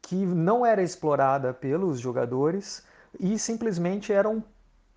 que 0.01 0.15
não 0.15 0.65
era 0.65 0.81
explorada 0.81 1.53
pelos 1.53 1.99
jogadores 1.99 2.83
e 3.19 3.37
simplesmente 3.37 4.11
era 4.11 4.27
um 4.29 4.41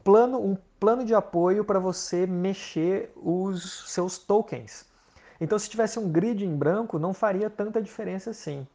plano, 0.02 0.38
um 0.38 0.56
plano 0.80 1.04
de 1.04 1.14
apoio 1.14 1.64
para 1.64 1.78
você 1.78 2.26
mexer 2.26 3.12
os 3.16 3.92
seus 3.92 4.18
tokens. 4.18 4.86
Então, 5.40 5.58
se 5.58 5.70
tivesse 5.70 5.98
um 5.98 6.10
grid 6.10 6.44
em 6.44 6.56
branco, 6.56 6.98
não 6.98 7.12
faria 7.12 7.48
tanta 7.48 7.80
diferença 7.80 8.30
assim. 8.30 8.66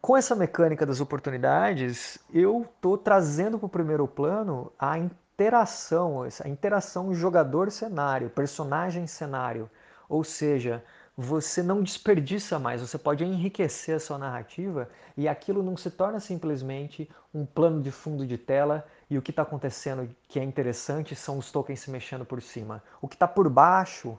Com 0.00 0.16
essa 0.16 0.34
mecânica 0.34 0.84
das 0.84 1.00
oportunidades, 1.00 2.18
eu 2.32 2.62
estou 2.62 2.98
trazendo 2.98 3.58
para 3.58 3.66
o 3.66 3.70
primeiro 3.70 4.08
plano 4.08 4.72
a 4.78 4.98
interação, 5.40 6.22
essa 6.22 6.46
interação 6.46 7.14
jogador-cenário, 7.14 8.28
personagem-cenário. 8.28 9.70
Ou 10.06 10.22
seja, 10.22 10.84
você 11.16 11.62
não 11.62 11.82
desperdiça 11.82 12.58
mais, 12.58 12.82
você 12.82 12.98
pode 12.98 13.24
enriquecer 13.24 13.96
a 13.96 14.00
sua 14.00 14.18
narrativa 14.18 14.90
e 15.16 15.26
aquilo 15.26 15.62
não 15.62 15.78
se 15.78 15.90
torna 15.90 16.20
simplesmente 16.20 17.08
um 17.32 17.46
plano 17.46 17.80
de 17.80 17.90
fundo 17.90 18.26
de 18.26 18.36
tela 18.36 18.86
e 19.08 19.16
o 19.16 19.22
que 19.22 19.30
está 19.30 19.40
acontecendo 19.40 20.14
que 20.28 20.38
é 20.38 20.44
interessante 20.44 21.16
são 21.16 21.38
os 21.38 21.50
tokens 21.50 21.80
se 21.80 21.90
mexendo 21.90 22.26
por 22.26 22.42
cima. 22.42 22.82
O 23.00 23.08
que 23.08 23.14
está 23.14 23.26
por 23.26 23.48
baixo, 23.48 24.18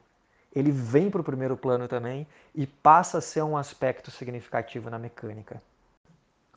ele 0.56 0.72
vem 0.72 1.12
para 1.12 1.22
o 1.22 1.24
primeiro 1.24 1.56
plano 1.56 1.88
também 1.88 2.28
e 2.56 2.66
passa 2.66 3.20
a 3.20 3.22
ser 3.22 3.44
um 3.44 3.56
aspecto 3.56 4.10
significativo 4.10 4.90
na 4.90 4.98
mecânica. 4.98 5.62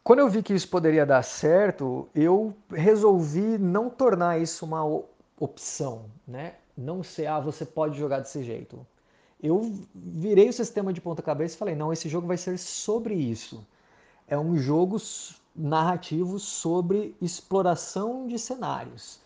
Quando 0.04 0.18
eu 0.18 0.28
vi 0.28 0.42
que 0.42 0.52
isso 0.52 0.68
poderia 0.68 1.06
dar 1.06 1.22
certo, 1.22 2.06
eu 2.14 2.54
resolvi 2.70 3.56
não 3.56 3.88
tornar 3.88 4.38
isso 4.38 4.66
uma 4.66 5.02
opção, 5.40 6.04
né? 6.28 6.56
Não 6.76 7.02
ser, 7.02 7.26
ah, 7.26 7.40
você 7.40 7.64
pode 7.64 7.98
jogar 7.98 8.20
desse 8.20 8.42
jeito. 8.42 8.86
Eu 9.42 9.72
virei 9.94 10.50
o 10.50 10.52
sistema 10.52 10.92
de 10.92 11.00
ponta 11.00 11.22
cabeça 11.22 11.54
e 11.54 11.58
falei, 11.58 11.74
não, 11.74 11.90
esse 11.90 12.06
jogo 12.06 12.26
vai 12.26 12.36
ser 12.36 12.58
sobre 12.58 13.14
isso. 13.14 13.66
É 14.28 14.38
um 14.38 14.58
jogo 14.58 14.98
narrativo 15.56 16.38
sobre 16.38 17.16
exploração 17.18 18.26
de 18.26 18.38
cenários. 18.38 19.20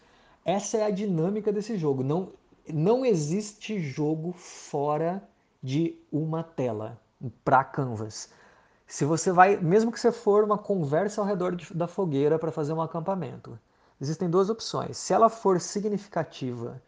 Essa 0.45 0.79
é 0.79 0.85
a 0.85 0.91
dinâmica 0.91 1.53
desse 1.53 1.77
jogo. 1.77 2.05
Não, 2.05 2.29
não 2.73 3.05
existe 3.05 3.81
jogo 3.81 4.33
fora 4.33 5.21
de 5.61 5.97
uma 6.13 6.45
tela 6.45 7.01
para 7.45 7.65
canvas. 7.65 8.31
Se 8.89 9.05
você 9.05 9.31
vai, 9.31 9.57
mesmo 9.59 9.93
que 9.93 10.01
você 10.01 10.11
for 10.11 10.43
uma 10.43 10.59
conversa 10.59 11.21
ao 11.21 11.27
redor 11.27 11.55
de, 11.55 11.73
da 11.73 11.87
fogueira 11.87 12.39
para 12.41 12.51
fazer 12.51 12.73
um 12.73 12.83
acampamento, 12.83 13.57
existem 14.01 14.29
duas 14.29 14.51
opções. 14.51 14.97
Se 14.97 15.13
ela 15.13 15.29
for 15.29 15.61
significativa, 15.61 16.83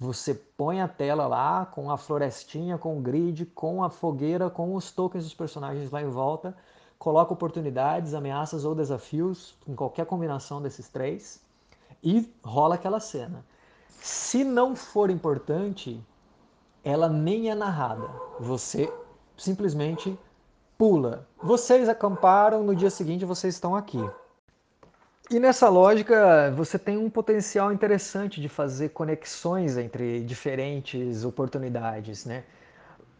Você 0.00 0.32
põe 0.32 0.80
a 0.80 0.88
tela 0.88 1.26
lá 1.26 1.66
com 1.66 1.90
a 1.90 1.98
florestinha, 1.98 2.78
com 2.78 2.96
o 2.96 3.02
grid, 3.02 3.44
com 3.54 3.84
a 3.84 3.90
fogueira, 3.90 4.48
com 4.48 4.74
os 4.74 4.90
tokens 4.90 5.24
dos 5.24 5.34
personagens 5.34 5.90
lá 5.90 6.00
em 6.00 6.08
volta, 6.08 6.56
coloca 6.98 7.34
oportunidades, 7.34 8.14
ameaças 8.14 8.64
ou 8.64 8.74
desafios, 8.74 9.54
em 9.68 9.74
qualquer 9.74 10.06
combinação 10.06 10.62
desses 10.62 10.88
três, 10.88 11.42
e 12.02 12.32
rola 12.42 12.76
aquela 12.76 12.98
cena. 12.98 13.44
Se 14.00 14.42
não 14.42 14.74
for 14.74 15.10
importante, 15.10 16.02
ela 16.82 17.10
nem 17.10 17.50
é 17.50 17.54
narrada. 17.54 18.08
Você 18.40 18.90
simplesmente 19.36 20.18
pula. 20.80 21.26
Vocês 21.36 21.90
acamparam, 21.90 22.62
no 22.62 22.74
dia 22.74 22.88
seguinte 22.88 23.26
vocês 23.26 23.52
estão 23.52 23.76
aqui. 23.76 24.02
E 25.30 25.38
nessa 25.38 25.68
lógica, 25.68 26.50
você 26.56 26.78
tem 26.78 26.96
um 26.96 27.10
potencial 27.10 27.70
interessante 27.70 28.40
de 28.40 28.48
fazer 28.48 28.88
conexões 28.88 29.76
entre 29.76 30.20
diferentes 30.24 31.22
oportunidades, 31.22 32.24
né? 32.24 32.44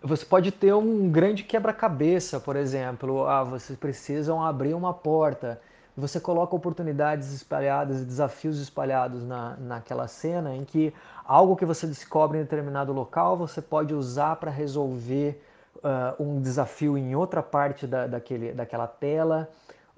Você 0.02 0.24
pode 0.24 0.50
ter 0.50 0.72
um 0.72 1.10
grande 1.10 1.42
quebra-cabeça, 1.44 2.40
por 2.40 2.56
exemplo, 2.56 3.26
ah, 3.26 3.44
vocês 3.44 3.78
precisam 3.78 4.42
abrir 4.42 4.72
uma 4.72 4.94
porta. 4.94 5.60
Você 5.94 6.18
coloca 6.18 6.56
oportunidades 6.56 7.30
espalhadas, 7.30 8.02
desafios 8.02 8.58
espalhados 8.58 9.22
na, 9.22 9.58
naquela 9.58 10.08
cena 10.08 10.56
em 10.56 10.64
que 10.64 10.94
algo 11.26 11.54
que 11.54 11.66
você 11.66 11.86
descobre 11.86 12.38
em 12.38 12.42
determinado 12.42 12.90
local 12.90 13.36
você 13.36 13.60
pode 13.60 13.92
usar 13.92 14.36
para 14.36 14.50
resolver 14.50 15.38
uh, 15.76 16.22
um 16.22 16.40
desafio 16.40 16.96
em 16.96 17.14
outra 17.14 17.42
parte 17.42 17.86
da, 17.86 18.06
daquele, 18.06 18.52
daquela 18.52 18.86
tela 18.86 19.48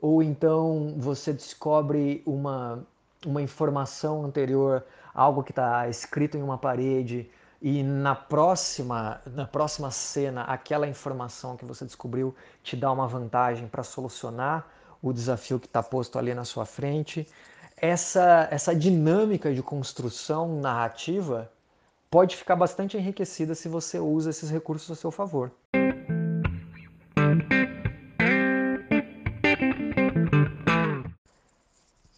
ou 0.02 0.20
então 0.20 0.94
você 0.98 1.32
descobre 1.32 2.24
uma, 2.26 2.84
uma 3.24 3.40
informação 3.40 4.24
anterior, 4.24 4.84
algo 5.14 5.44
que 5.44 5.52
está 5.52 5.88
escrito 5.88 6.36
em 6.36 6.42
uma 6.42 6.58
parede, 6.58 7.30
e 7.62 7.84
na 7.84 8.16
próxima, 8.16 9.22
na 9.24 9.46
próxima 9.46 9.92
cena, 9.92 10.42
aquela 10.42 10.88
informação 10.88 11.56
que 11.56 11.64
você 11.64 11.84
descobriu 11.84 12.34
te 12.64 12.74
dá 12.74 12.90
uma 12.90 13.06
vantagem 13.06 13.68
para 13.68 13.84
solucionar 13.84 14.66
o 15.00 15.12
desafio 15.12 15.60
que 15.60 15.66
está 15.66 15.80
posto 15.80 16.18
ali 16.18 16.34
na 16.34 16.44
sua 16.44 16.66
frente. 16.66 17.24
Essa, 17.76 18.48
essa 18.50 18.74
dinâmica 18.74 19.54
de 19.54 19.62
construção 19.62 20.60
narrativa 20.60 21.48
pode 22.12 22.36
ficar 22.36 22.56
bastante 22.56 22.98
enriquecida 22.98 23.54
se 23.54 23.68
você 23.68 23.98
usa 23.98 24.28
esses 24.28 24.50
recursos 24.50 24.90
a 24.90 24.94
seu 24.94 25.10
favor. 25.10 25.50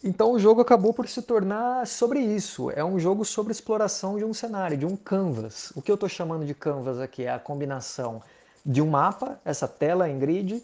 Então 0.03 0.33
o 0.33 0.37
jogo 0.37 0.59
acabou 0.59 0.93
por 0.93 1.07
se 1.07 1.21
tornar 1.21 1.87
sobre 1.87 2.19
isso. 2.19 2.69
É 2.71 2.83
um 2.83 2.99
jogo 2.99 3.23
sobre 3.23 3.53
exploração 3.53 4.17
de 4.17 4.25
um 4.25 4.33
cenário, 4.33 4.77
de 4.77 4.85
um 4.85 4.97
canvas. 4.97 5.71
O 5.73 5.81
que 5.81 5.89
eu 5.89 5.95
estou 5.95 6.09
chamando 6.09 6.45
de 6.45 6.53
canvas 6.53 6.99
aqui 6.99 7.23
é 7.23 7.31
a 7.31 7.39
combinação 7.39 8.21
de 8.65 8.81
um 8.81 8.89
mapa, 8.89 9.39
essa 9.45 9.65
tela 9.65 10.09
em 10.09 10.19
grid. 10.19 10.61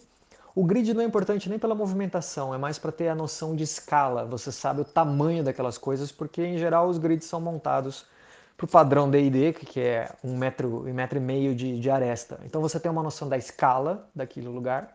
O 0.54 0.66
grid 0.66 0.94
não 0.94 1.02
é 1.02 1.06
importante 1.06 1.50
nem 1.50 1.58
pela 1.58 1.74
movimentação, 1.74 2.54
é 2.54 2.58
mais 2.58 2.78
para 2.78 2.92
ter 2.92 3.08
a 3.08 3.16
noção 3.16 3.56
de 3.56 3.64
escala. 3.64 4.26
Você 4.26 4.52
sabe 4.52 4.82
o 4.82 4.86
tamanho 4.86 5.42
daquelas 5.42 5.78
coisas, 5.78 6.12
porque 6.12 6.44
em 6.44 6.58
geral 6.58 6.90
os 6.90 6.98
grids 6.98 7.30
são 7.30 7.40
montados 7.40 8.06
para 8.62 8.66
o 8.66 8.68
padrão 8.68 9.10
D&D, 9.10 9.54
que 9.54 9.80
é 9.80 10.12
um 10.24 10.38
metro 10.38 10.88
e 10.88 10.94
metro 10.94 11.18
e 11.18 11.22
meio 11.22 11.56
de, 11.56 11.80
de 11.80 11.90
aresta. 11.90 12.40
Então 12.46 12.62
você 12.62 12.80
tem 12.80 12.92
uma 12.92 13.02
noção 13.02 13.28
da 13.28 13.36
escala 13.38 14.08
daquele 14.14 14.48
lugar. 14.48 14.94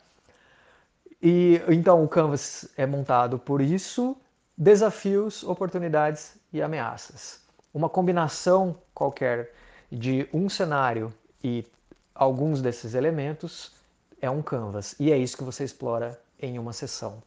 E 1.21 1.61
então 1.69 2.05
o 2.05 2.09
canvas 2.09 2.69
é 2.77 2.87
montado 2.87 3.39
por 3.39 3.61
isso 3.61 4.17
desafios, 4.57 5.43
oportunidades 5.43 6.37
e 6.53 6.63
ameaças. 6.63 7.41
Uma 7.75 7.89
combinação 7.89 8.77
qualquer 8.95 9.53
de 9.91 10.29
um 10.33 10.49
cenário 10.49 11.13
e 11.43 11.67
alguns 12.15 12.63
desses 12.63 12.95
elementos 12.95 13.73
é 14.21 14.31
um 14.31 14.43
canvas, 14.43 14.95
e 14.99 15.13
é 15.13 15.19
isso 15.19 15.37
que 15.37 15.45
você 15.45 15.65
explora 15.65 16.19
em 16.41 16.59
uma 16.59 16.73
sessão. 16.73 17.23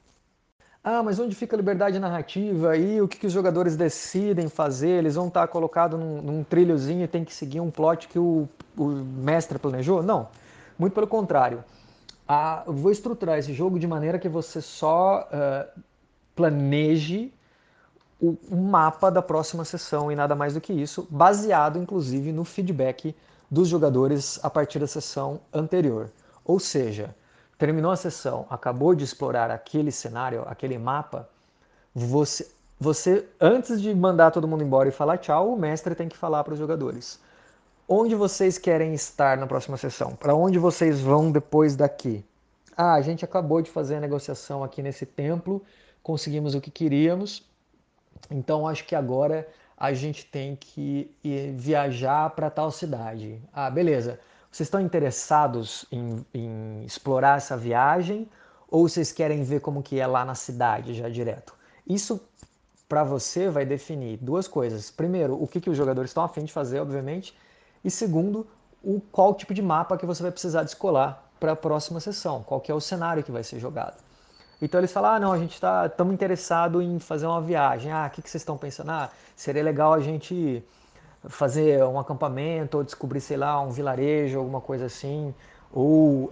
Ah, 0.84 1.04
mas 1.04 1.20
onde 1.20 1.36
fica 1.36 1.56
a 1.56 1.58
liberdade 1.58 2.00
narrativa 2.00 2.78
e 2.78 3.02
o 3.02 3.08
que, 3.08 3.20
que 3.20 3.28
os 3.28 3.34
jogadores 3.34 3.76
decidem 3.76 4.48
fazer? 4.48 4.90
Eles 4.90 5.16
vão 5.16 5.28
estar 5.28 5.48
colocados 5.48 6.00
num, 6.00 6.22
num 6.22 6.44
trilhozinho 6.44 7.04
e 7.04 7.08
tem 7.08 7.26
que 7.26 7.34
seguir 7.34 7.60
um 7.60 7.70
plot 7.70 8.08
que 8.08 8.18
o, 8.18 8.48
o 8.78 8.86
mestre 8.86 9.60
planejou? 9.60 10.02
Não, 10.02 10.30
muito 10.78 10.94
pelo 10.94 11.08
contrário. 11.08 11.64
Ah, 12.28 12.64
eu 12.66 12.74
vou 12.74 12.92
estruturar 12.92 13.38
esse 13.38 13.54
jogo 13.54 13.78
de 13.78 13.88
maneira 13.88 14.18
que 14.18 14.30
você 14.30 14.62
só 14.62 15.28
uh, 15.34 15.82
planeje 16.36 17.34
o, 18.22 18.38
mapa 18.56 19.10
da 19.10 19.22
próxima 19.22 19.66
sessão 19.66 20.12
e 20.12 20.16
nada 20.16 20.36
mais 20.36 20.54
do 20.54 20.62
que 20.62 20.74
isso, 20.74 21.08
baseado 21.10 21.80
inclusive 21.80 22.32
no 22.32 22.44
feedback 22.44 23.16
dos 23.50 23.68
jogadores 23.68 24.40
a 24.44 24.50
partir 24.50 24.80
da 24.80 24.88
sessão 24.88 25.42
anterior. 25.54 26.12
Ou 26.46 26.60
seja, 26.60 27.16
terminou 27.60 27.92
a 27.92 27.96
sessão, 27.96 28.48
acabou 28.50 28.96
de 28.96 29.04
explorar 29.04 29.52
aquele 29.52 29.92
cenário, 29.92 30.44
aquele 30.48 30.80
mapa, 30.80 31.30
você, 31.94 32.50
você 32.80 33.28
antes 33.40 33.80
de 33.80 33.94
mandar 33.94 34.32
todo 34.32 34.48
mundo 34.48 34.64
embora 34.64 34.90
e 34.90 34.92
falar 34.92 35.20
tchau, 35.20 35.54
o 35.54 35.60
mestre 35.60 35.94
tem 35.94 36.10
que 36.10 36.18
falar 36.18 36.44
para 36.44 36.54
os 36.54 36.60
jogadores. 36.60 37.20
Onde 37.88 38.16
vocês 38.16 38.58
querem 38.58 38.96
estar 38.96 39.38
na 39.38 39.46
próxima 39.46 39.78
sessão? 39.78 40.16
Para 40.16 40.34
onde 40.34 40.58
vocês 40.58 41.00
vão 41.00 41.32
depois 41.32 41.76
daqui? 41.76 42.26
Ah, 42.76 42.94
a 42.94 43.02
gente 43.02 43.24
acabou 43.24 43.62
de 43.62 43.70
fazer 43.70 43.98
a 43.98 44.00
negociação 44.00 44.64
aqui 44.64 44.82
nesse 44.82 45.06
templo 45.06 45.64
conseguimos 46.10 46.56
o 46.56 46.62
que 46.62 46.72
queríamos. 46.72 47.44
Então 48.30 48.68
acho 48.68 48.86
que 48.86 48.96
agora 48.96 49.48
a 49.78 49.94
gente 49.94 50.26
tem 50.26 50.56
que 50.56 51.12
viajar 51.56 52.30
para 52.32 52.50
tal 52.50 52.72
cidade. 52.72 53.42
Ah, 53.54 53.70
beleza. 53.70 54.20
Vocês 54.52 54.68
estão 54.68 54.82
interessados 54.82 55.86
em, 55.92 56.26
em, 56.34 56.84
explorar 56.84 57.38
essa 57.38 57.56
viagem 57.56 58.28
ou 58.68 58.88
vocês 58.88 59.12
querem 59.12 59.44
ver 59.44 59.62
como 59.62 59.84
que 59.84 60.00
é 60.00 60.08
lá 60.08 60.26
na 60.26 60.36
cidade 60.36 60.94
já 60.94 61.08
direto? 61.08 61.54
Isso 61.88 62.20
para 62.88 63.04
você 63.04 63.50
vai 63.50 63.66
definir 63.66 64.18
duas 64.18 64.48
coisas. 64.48 64.90
Primeiro, 64.90 65.42
o 65.42 65.48
que, 65.48 65.62
que 65.62 65.70
os 65.70 65.78
jogadores 65.78 66.10
estão 66.10 66.24
afim 66.24 66.44
de 66.44 66.52
fazer, 66.52 66.80
obviamente. 66.80 67.38
E 67.84 67.92
segundo, 67.92 68.48
o 68.84 69.00
qual 69.12 69.36
tipo 69.36 69.54
de 69.54 69.62
mapa 69.62 69.98
que 69.98 70.06
você 70.06 70.24
vai 70.24 70.32
precisar 70.32 70.64
descolar 70.64 71.24
para 71.40 71.54
a 71.54 71.56
próxima 71.56 72.00
sessão, 72.00 72.44
qual 72.44 72.60
que 72.60 72.72
é 72.72 72.76
o 72.76 72.82
cenário 72.82 73.24
que 73.24 73.32
vai 73.32 73.44
ser 73.44 73.60
jogado. 73.60 73.98
Então 74.62 74.80
eles 74.80 74.92
falam, 74.92 75.12
ah, 75.12 75.20
não, 75.20 75.32
a 75.32 75.38
gente 75.38 75.54
está 75.54 75.88
tão 75.88 76.12
interessado 76.12 76.82
em 76.82 77.00
fazer 77.00 77.26
uma 77.28 77.42
viagem. 77.42 77.92
Ah, 77.92 78.08
o 78.08 78.10
que, 78.10 78.22
que 78.22 78.30
vocês 78.30 78.42
estão 78.42 78.58
pensando? 78.58 78.92
Ah, 78.92 79.10
seria 79.36 79.64
legal 79.64 79.94
a 79.94 80.00
gente 80.02 80.62
fazer 81.28 81.84
um 81.84 82.00
acampamento 82.00 82.78
ou 82.78 82.84
descobrir, 82.84 83.22
sei 83.22 83.38
lá, 83.38 83.60
um 83.62 83.70
vilarejo, 83.70 84.40
alguma 84.40 84.62
coisa 84.62 84.86
assim. 84.86 85.34
Ou 85.72 86.26
uh, 86.26 86.30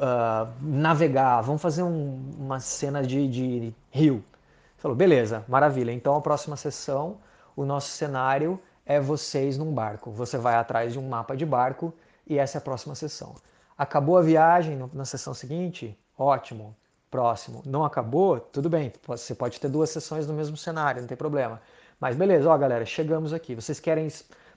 navegar, 0.61 1.41
vamos 1.41 1.61
fazer 1.61 1.83
um, 1.83 2.19
uma 2.37 2.59
cena 2.59 3.03
de, 3.03 3.27
de 3.27 3.73
rio. 3.91 4.23
Falou, 4.77 4.95
beleza, 4.95 5.43
maravilha. 5.47 5.91
Então 5.91 6.15
a 6.15 6.21
próxima 6.21 6.55
sessão, 6.55 7.17
o 7.55 7.65
nosso 7.65 7.89
cenário 7.89 8.59
é 8.85 8.99
vocês 8.99 9.57
num 9.57 9.73
barco. 9.73 10.11
Você 10.11 10.37
vai 10.37 10.55
atrás 10.55 10.93
de 10.93 10.99
um 10.99 11.07
mapa 11.07 11.35
de 11.35 11.45
barco 11.45 11.93
e 12.25 12.37
essa 12.37 12.57
é 12.57 12.59
a 12.59 12.61
próxima 12.61 12.95
sessão. 12.95 13.35
Acabou 13.77 14.17
a 14.17 14.21
viagem 14.21 14.79
na 14.93 15.05
sessão 15.05 15.33
seguinte? 15.33 15.97
Ótimo 16.17 16.75
próximo. 17.09 17.61
Não 17.65 17.83
acabou? 17.83 18.39
Tudo 18.39 18.69
bem, 18.69 18.91
você 19.05 19.33
pode 19.33 19.59
ter 19.59 19.69
duas 19.69 19.89
sessões 19.89 20.27
no 20.27 20.33
mesmo 20.33 20.57
cenário, 20.57 21.01
não 21.01 21.07
tem 21.07 21.17
problema. 21.17 21.61
Mas 21.99 22.15
beleza, 22.15 22.49
ó 22.49 22.57
galera, 22.57 22.85
chegamos 22.85 23.33
aqui. 23.33 23.55
Vocês 23.55 23.79
querem, 23.79 24.07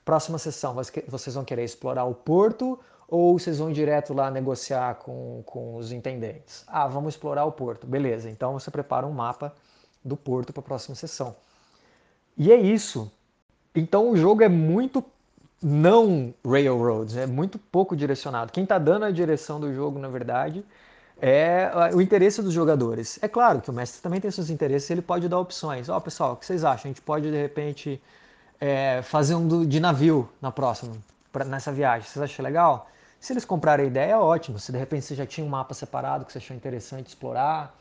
próxima 0.05 0.39
sessão, 0.39 0.75
vocês 1.09 1.35
vão 1.35 1.45
querer 1.45 1.65
explorar 1.65 2.05
o 2.05 2.15
porto 2.15 2.79
ou 3.09 3.39
vocês 3.39 3.59
vão 3.59 3.73
direto 3.73 4.15
lá 4.15 4.31
negociar 4.31 4.95
com, 4.97 5.43
com 5.45 5.77
os 5.77 5.93
intendentes? 5.93 6.65
Ah, 6.67 6.87
vamos 6.87 7.15
explorar 7.15 7.45
o 7.45 7.53
porto. 7.53 7.87
Beleza, 7.87 8.31
então 8.31 8.53
você 8.53 8.71
prepara 8.71 9.07
um 9.07 9.13
mapa 9.13 9.55
do 10.05 10.17
porto 10.17 10.53
para 10.53 10.61
a 10.61 10.65
próxima 10.65 10.95
sessão. 10.95 11.35
E 12.37 12.53
é 12.53 12.57
isso. 12.57 13.11
Então 13.75 14.11
o 14.11 14.17
jogo 14.17 14.43
é 14.43 14.49
muito 14.49 15.05
não 15.63 16.33
railroads, 16.45 17.17
é 17.17 17.27
muito 17.27 17.59
pouco 17.59 17.95
direcionado. 17.95 18.53
Quem 18.53 18.63
está 18.63 18.79
dando 18.79 19.05
a 19.05 19.11
direção 19.11 19.61
do 19.61 19.75
jogo, 19.75 19.99
na 19.99 20.09
verdade, 20.09 20.65
é 21.21 21.71
o 21.95 22.01
interesse 22.01 22.43
dos 22.43 22.53
jogadores. 22.53 23.19
É 23.21 23.29
claro 23.29 23.61
que 23.61 23.69
o 23.69 23.73
mestre 23.73 24.01
também 24.01 24.21
tem 24.21 24.31
seus 24.31 24.49
interesses, 24.49 24.89
ele 24.89 25.03
pode 25.03 25.29
dar 25.29 25.39
opções. 25.39 25.89
Ó, 25.89 25.97
oh, 25.97 26.01
pessoal, 26.01 26.33
o 26.33 26.37
que 26.37 26.47
vocês 26.47 26.65
acham? 26.65 26.91
A 26.91 26.93
gente 26.93 27.03
pode, 27.03 27.31
de 27.31 27.37
repente, 27.37 28.01
é, 28.61 29.01
fazer 29.03 29.35
um 29.35 29.67
de 29.67 29.81
navio 29.81 30.29
na 30.41 30.53
próxima, 30.53 30.97
pra, 31.33 31.45
nessa 31.45 31.73
viagem. 31.73 32.09
Vocês 32.09 32.23
acham 32.23 32.45
legal? 32.45 32.89
Se 33.19 33.33
eles 33.33 33.45
comprarem 33.45 33.87
a 33.87 33.89
ideia, 33.89 34.13
é 34.13 34.17
ótimo. 34.17 34.59
Se 34.59 34.71
de 34.71 34.79
repente 34.79 35.05
você 35.05 35.15
já 35.15 35.27
tinha 35.27 35.47
um 35.47 35.51
mapa 35.51 35.75
separado 35.75 36.25
que 36.25 36.33
você 36.33 36.39
achou 36.39 36.57
interessante 36.57 37.09
explorar, 37.09 37.75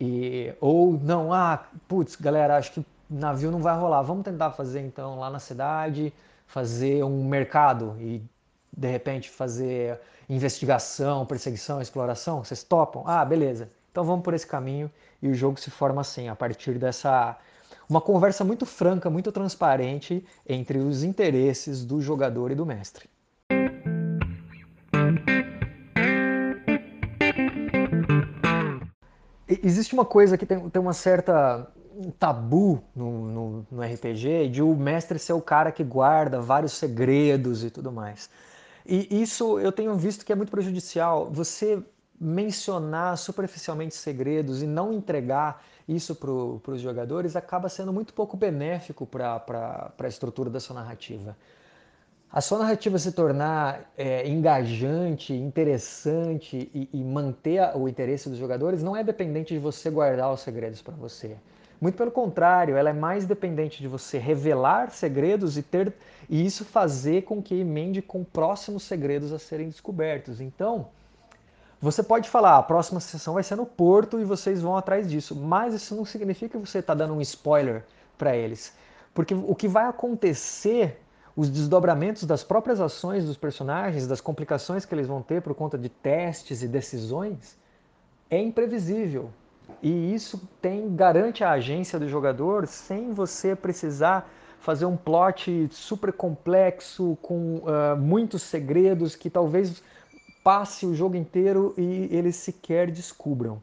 e, 0.00 0.54
ou 0.60 0.92
não, 0.92 1.32
ah, 1.32 1.64
putz, 1.88 2.14
galera, 2.16 2.56
acho 2.56 2.72
que 2.72 2.86
navio 3.08 3.50
não 3.50 3.60
vai 3.60 3.76
rolar. 3.76 4.02
Vamos 4.02 4.24
tentar 4.24 4.52
fazer 4.52 4.80
então 4.80 5.18
lá 5.18 5.30
na 5.30 5.38
cidade, 5.38 6.12
fazer 6.46 7.02
um 7.04 7.24
mercado 7.24 7.96
e 7.98 8.22
de 8.76 8.88
repente 8.88 9.28
fazer 9.28 9.98
investigação, 10.28 11.26
perseguição, 11.26 11.80
exploração? 11.80 12.44
Vocês 12.44 12.62
topam? 12.62 13.02
Ah, 13.06 13.24
beleza. 13.24 13.70
Então 13.90 14.04
vamos 14.04 14.22
por 14.22 14.34
esse 14.34 14.46
caminho 14.46 14.90
e 15.20 15.28
o 15.28 15.34
jogo 15.34 15.58
se 15.58 15.70
forma 15.70 16.00
assim, 16.00 16.28
a 16.28 16.36
partir 16.36 16.78
dessa 16.78 17.36
Uma 17.88 18.02
conversa 18.02 18.44
muito 18.44 18.66
franca, 18.66 19.08
muito 19.08 19.32
transparente 19.32 20.22
entre 20.46 20.78
os 20.78 21.02
interesses 21.02 21.86
do 21.86 22.02
jogador 22.02 22.50
e 22.50 22.54
do 22.54 22.66
mestre. 22.66 23.08
Existe 29.48 29.94
uma 29.94 30.04
coisa 30.04 30.36
que 30.36 30.44
tem, 30.44 30.68
tem 30.68 30.82
uma 30.82 30.92
certa 30.92 31.66
tabu 32.18 32.84
no, 32.94 33.26
no, 33.26 33.66
no, 33.70 33.82
RPG 33.82 34.50
de 34.50 34.62
o 34.62 34.76
mestre 34.76 35.18
ser 35.18 35.32
o 35.32 35.40
cara 35.40 35.72
que 35.72 35.82
guarda 35.82 36.40
vários 36.40 36.72
segredos 36.72 37.64
e 37.64 37.70
tudo 37.70 37.90
mais. 37.90 38.28
E 38.86 39.22
isso 39.22 39.58
eu 39.58 39.72
tenho 39.72 39.96
visto 39.96 40.26
que 40.26 40.32
é 40.32 40.36
muito 40.36 40.50
prejudicial. 40.50 41.30
Você 41.30 41.82
mencionar 42.20 43.16
superficialmente 43.16 43.94
segredos 43.94 44.62
e 44.62 44.66
não 44.66 44.92
entregar 44.92 45.62
isso 45.88 46.14
para 46.14 46.72
os 46.72 46.80
jogadores 46.80 47.36
acaba 47.36 47.68
sendo 47.68 47.92
muito 47.92 48.12
pouco 48.12 48.36
benéfico 48.36 49.06
para 49.06 49.92
a 49.98 50.08
estrutura 50.08 50.50
da 50.50 50.60
sua 50.60 50.74
narrativa. 50.74 51.36
A 52.30 52.42
sua 52.42 52.58
narrativa 52.58 52.98
se 52.98 53.12
tornar 53.12 53.90
é, 53.96 54.28
engajante, 54.28 55.32
interessante 55.32 56.70
e, 56.74 56.88
e 56.92 57.02
manter 57.02 57.74
o 57.74 57.88
interesse 57.88 58.28
dos 58.28 58.36
jogadores 58.36 58.82
não 58.82 58.94
é 58.94 59.02
dependente 59.02 59.54
de 59.54 59.60
você 59.60 59.88
guardar 59.88 60.30
os 60.30 60.40
segredos 60.40 60.82
para 60.82 60.94
você. 60.94 61.38
Muito 61.80 61.96
pelo 61.96 62.10
contrário, 62.10 62.76
ela 62.76 62.90
é 62.90 62.92
mais 62.92 63.24
dependente 63.24 63.80
de 63.80 63.88
você 63.88 64.18
revelar 64.18 64.90
segredos 64.90 65.56
e 65.56 65.62
ter 65.62 65.94
e 66.28 66.44
isso 66.44 66.64
fazer 66.66 67.22
com 67.22 67.40
que 67.40 67.54
emende 67.54 68.02
com 68.02 68.22
próximos 68.22 68.82
segredos 68.82 69.32
a 69.32 69.38
serem 69.38 69.68
descobertos. 69.68 70.40
Então, 70.40 70.88
você 71.80 72.02
pode 72.02 72.28
falar, 72.28 72.56
a 72.56 72.62
próxima 72.62 72.98
sessão 72.98 73.34
vai 73.34 73.42
ser 73.42 73.56
no 73.56 73.64
Porto 73.64 74.18
e 74.18 74.24
vocês 74.24 74.60
vão 74.60 74.76
atrás 74.76 75.08
disso, 75.08 75.36
mas 75.36 75.74
isso 75.74 75.94
não 75.94 76.04
significa 76.04 76.58
que 76.58 76.66
você 76.66 76.80
está 76.80 76.92
dando 76.92 77.14
um 77.14 77.20
spoiler 77.20 77.84
para 78.16 78.36
eles. 78.36 78.74
Porque 79.14 79.32
o 79.32 79.54
que 79.54 79.68
vai 79.68 79.86
acontecer, 79.86 81.00
os 81.36 81.48
desdobramentos 81.48 82.24
das 82.24 82.42
próprias 82.42 82.80
ações 82.80 83.24
dos 83.24 83.36
personagens, 83.36 84.08
das 84.08 84.20
complicações 84.20 84.84
que 84.84 84.94
eles 84.94 85.06
vão 85.06 85.22
ter 85.22 85.40
por 85.40 85.54
conta 85.54 85.78
de 85.78 85.88
testes 85.88 86.62
e 86.62 86.68
decisões, 86.68 87.56
é 88.28 88.40
imprevisível. 88.40 89.30
E 89.80 90.14
isso 90.14 90.48
tem 90.60 90.94
garante 90.96 91.44
a 91.44 91.52
agência 91.52 91.98
do 91.98 92.08
jogador 92.08 92.66
sem 92.66 93.12
você 93.12 93.54
precisar 93.54 94.28
fazer 94.58 94.86
um 94.86 94.96
plot 94.96 95.68
super 95.70 96.12
complexo 96.12 97.16
com 97.22 97.58
uh, 97.58 97.96
muitos 97.96 98.42
segredos 98.42 99.14
que 99.14 99.30
talvez 99.30 99.82
passe 100.48 100.86
o 100.86 100.94
jogo 100.94 101.14
inteiro 101.14 101.74
e 101.76 102.08
eles 102.10 102.34
sequer 102.36 102.90
descubram. 102.90 103.62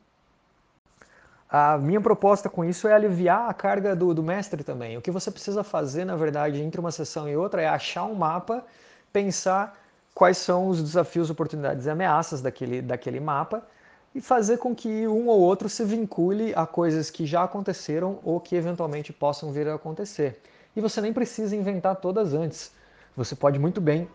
A 1.50 1.80
minha 1.80 2.00
proposta 2.00 2.48
com 2.48 2.64
isso 2.64 2.88
é 2.88 2.94
aliviar 2.94 3.50
a 3.50 3.54
carga 3.56 3.96
do, 3.96 4.14
do, 4.14 4.22
mestre 4.22 4.64
também. 4.64 4.96
O 4.96 5.02
que 5.02 5.10
você 5.10 5.32
precisa 5.32 5.64
fazer, 5.64 6.06
na 6.06 6.16
verdade, 6.16 6.62
entre 6.62 6.80
uma 6.80 6.92
sessão 6.92 7.28
e 7.28 7.36
outra 7.36 7.60
é 7.60 7.68
achar 7.68 8.06
um 8.06 8.14
mapa, 8.14 8.64
pensar 9.12 9.76
quais 10.14 10.38
são 10.38 10.68
os 10.68 10.80
desafios, 10.80 11.32
oportunidades 11.32 11.88
e 11.88 11.90
ameaças 11.90 12.40
daquele, 12.40 12.84
daquele 12.84 13.20
mapa 13.20 13.64
e 14.14 14.22
fazer 14.22 14.60
com 14.60 14.76
que 14.76 15.08
um 15.08 15.28
ou 15.28 15.40
outro 15.40 15.68
se 15.68 15.84
vincule 15.84 16.54
a 16.56 16.68
coisas 16.68 17.10
que 17.10 17.26
já 17.26 17.46
aconteceram 17.46 18.20
ou 18.24 18.40
que 18.40 18.56
eventualmente 18.56 19.12
possam 19.12 19.52
vir 19.52 19.68
a 19.68 19.74
acontecer. 19.74 20.40
E 20.76 20.82
você 20.82 21.02
nem 21.02 21.12
precisa 21.12 21.56
inventar 21.56 21.96
todas 21.96 22.36
antes. 22.36 22.72
Você 23.18 23.36
pode 23.36 23.58
muito 23.58 23.82
bem 23.82 24.08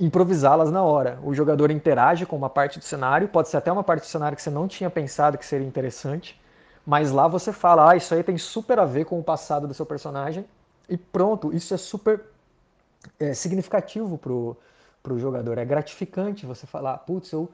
improvisá-las 0.00 0.70
na 0.70 0.82
hora. 0.82 1.18
O 1.22 1.34
jogador 1.34 1.70
interage 1.70 2.24
com 2.24 2.36
uma 2.36 2.50
parte 2.50 2.78
do 2.78 2.84
cenário, 2.84 3.28
pode 3.28 3.48
ser 3.48 3.56
até 3.56 3.70
uma 3.70 3.82
parte 3.82 4.02
do 4.02 4.06
cenário 4.06 4.36
que 4.36 4.42
você 4.42 4.50
não 4.50 4.68
tinha 4.68 4.88
pensado 4.88 5.36
que 5.36 5.44
seria 5.44 5.66
interessante, 5.66 6.40
mas 6.86 7.10
lá 7.10 7.26
você 7.26 7.52
fala, 7.52 7.90
ah, 7.90 7.96
isso 7.96 8.14
aí 8.14 8.22
tem 8.22 8.38
super 8.38 8.78
a 8.78 8.84
ver 8.84 9.04
com 9.04 9.18
o 9.18 9.22
passado 9.22 9.66
do 9.66 9.74
seu 9.74 9.84
personagem, 9.84 10.44
e 10.88 10.96
pronto, 10.96 11.52
isso 11.52 11.74
é 11.74 11.76
super 11.76 12.22
é, 13.18 13.34
significativo 13.34 14.16
pro, 14.16 14.56
pro 15.02 15.18
jogador, 15.18 15.58
é 15.58 15.64
gratificante 15.64 16.46
você 16.46 16.66
falar, 16.66 16.98
putz, 16.98 17.32
eu 17.32 17.48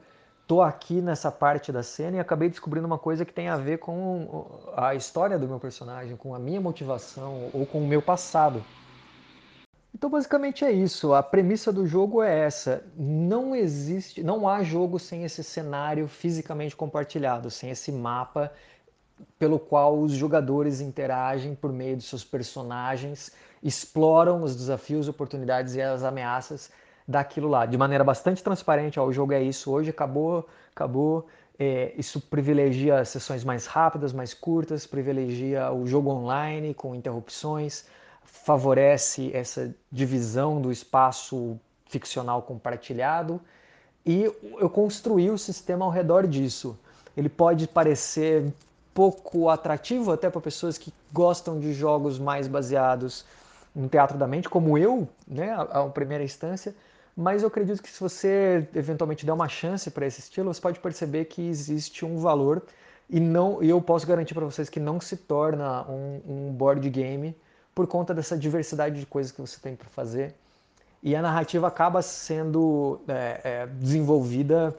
tô 0.47 0.61
aqui 0.61 1.01
nessa 1.01 1.31
parte 1.31 1.71
da 1.71 1.81
cena 1.81 2.17
e 2.17 2.19
acabei 2.19 2.49
descobrindo 2.49 2.85
uma 2.85 2.99
coisa 2.99 3.25
que 3.25 3.33
tem 3.33 3.49
a 3.49 3.57
ver 3.57 3.79
com 3.79 4.45
a 4.77 4.93
história 4.93 5.39
do 5.39 5.47
meu 5.47 5.59
personagem, 5.59 6.15
com 6.15 6.35
a 6.35 6.39
minha 6.39 6.61
motivação 6.61 7.49
ou 7.51 7.65
com 7.65 7.79
o 7.79 7.87
meu 7.87 8.01
passado. 8.01 8.63
Então 10.05 10.11
basicamente 10.11 10.63
é 10.63 10.71
isso. 10.71 11.15
A 11.15 11.23
premissa 11.23 11.73
do 11.73 11.87
jogo 11.87 12.21
é 12.21 12.41
essa. 12.41 12.85
Não 12.95 13.55
existe, 13.55 14.21
não 14.21 14.47
há 14.47 14.61
jogo 14.61 14.99
sem 14.99 15.23
esse 15.23 15.43
cenário 15.43 16.07
fisicamente 16.07 16.75
compartilhado, 16.75 17.49
sem 17.49 17.71
esse 17.71 17.91
mapa 17.91 18.53
pelo 19.39 19.57
qual 19.57 19.97
os 19.97 20.11
jogadores 20.11 20.79
interagem 20.79 21.55
por 21.55 21.73
meio 21.73 21.97
de 21.97 22.03
seus 22.03 22.23
personagens, 22.23 23.31
exploram 23.63 24.43
os 24.43 24.55
desafios, 24.55 25.07
oportunidades 25.07 25.73
e 25.73 25.81
as 25.81 26.03
ameaças 26.03 26.69
daquilo 27.07 27.47
lá, 27.47 27.65
de 27.65 27.75
maneira 27.75 28.03
bastante 28.03 28.43
transparente. 28.43 28.99
Ó, 28.99 29.07
o 29.07 29.11
jogo 29.11 29.33
é 29.33 29.41
isso 29.41 29.71
hoje, 29.71 29.89
acabou, 29.89 30.47
acabou. 30.69 31.25
É, 31.57 31.95
isso 31.97 32.21
privilegia 32.21 33.03
sessões 33.05 33.43
mais 33.43 33.65
rápidas, 33.65 34.13
mais 34.13 34.35
curtas, 34.35 34.85
privilegia 34.85 35.71
o 35.71 35.87
jogo 35.87 36.11
online 36.11 36.75
com 36.75 36.93
interrupções 36.93 37.85
favorece 38.25 39.31
essa 39.33 39.73
divisão 39.91 40.61
do 40.61 40.71
espaço 40.71 41.59
ficcional 41.87 42.41
compartilhado 42.41 43.39
e 44.05 44.23
eu 44.59 44.69
construí 44.69 45.31
o 45.31 45.37
sistema 45.37 45.85
ao 45.85 45.91
redor 45.91 46.27
disso. 46.27 46.77
Ele 47.15 47.29
pode 47.29 47.67
parecer 47.67 48.53
pouco 48.93 49.49
atrativo 49.49 50.11
até 50.11 50.29
para 50.29 50.39
pessoas 50.41 50.77
que 50.77 50.93
gostam 51.11 51.59
de 51.59 51.73
jogos 51.73 52.19
mais 52.19 52.47
baseados 52.47 53.25
no 53.75 53.89
teatro 53.89 54.17
da 54.17 54.27
mente, 54.27 54.47
como 54.47 54.77
eu, 54.77 55.07
né, 55.27 55.51
a, 55.51 55.61
a 55.61 55.89
primeira 55.89 56.23
instância, 56.23 56.73
mas 57.15 57.41
eu 57.41 57.47
acredito 57.47 57.81
que 57.81 57.89
se 57.89 57.99
você 57.99 58.67
eventualmente 58.73 59.25
der 59.25 59.33
uma 59.33 59.49
chance 59.49 59.89
para 59.89 60.05
esse 60.05 60.19
estilo, 60.19 60.53
você 60.53 60.61
pode 60.61 60.79
perceber 60.79 61.25
que 61.25 61.41
existe 61.41 62.05
um 62.05 62.19
valor 62.19 62.61
e 63.09 63.19
não, 63.19 63.61
e 63.61 63.69
eu 63.69 63.81
posso 63.81 64.05
garantir 64.07 64.33
para 64.33 64.45
vocês 64.45 64.69
que 64.69 64.79
não 64.79 64.99
se 64.99 65.17
torna 65.17 65.83
um, 65.89 66.21
um 66.27 66.53
board 66.53 66.89
game 66.89 67.35
por 67.75 67.85
conta 67.85 68.13
dessa 68.13 68.37
diversidade 68.37 68.99
de 68.99 69.05
coisas 69.05 69.31
que 69.31 69.41
você 69.41 69.59
tem 69.59 69.75
para 69.75 69.89
fazer. 69.89 70.33
E 71.03 71.15
a 71.15 71.21
narrativa 71.21 71.67
acaba 71.67 72.01
sendo 72.01 72.99
é, 73.07 73.41
é, 73.43 73.67
desenvolvida 73.67 74.73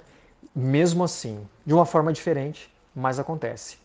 mesmo 0.54 1.04
assim, 1.04 1.46
de 1.64 1.74
uma 1.74 1.84
forma 1.84 2.12
diferente, 2.12 2.72
mas 2.94 3.18
acontece. 3.18 3.76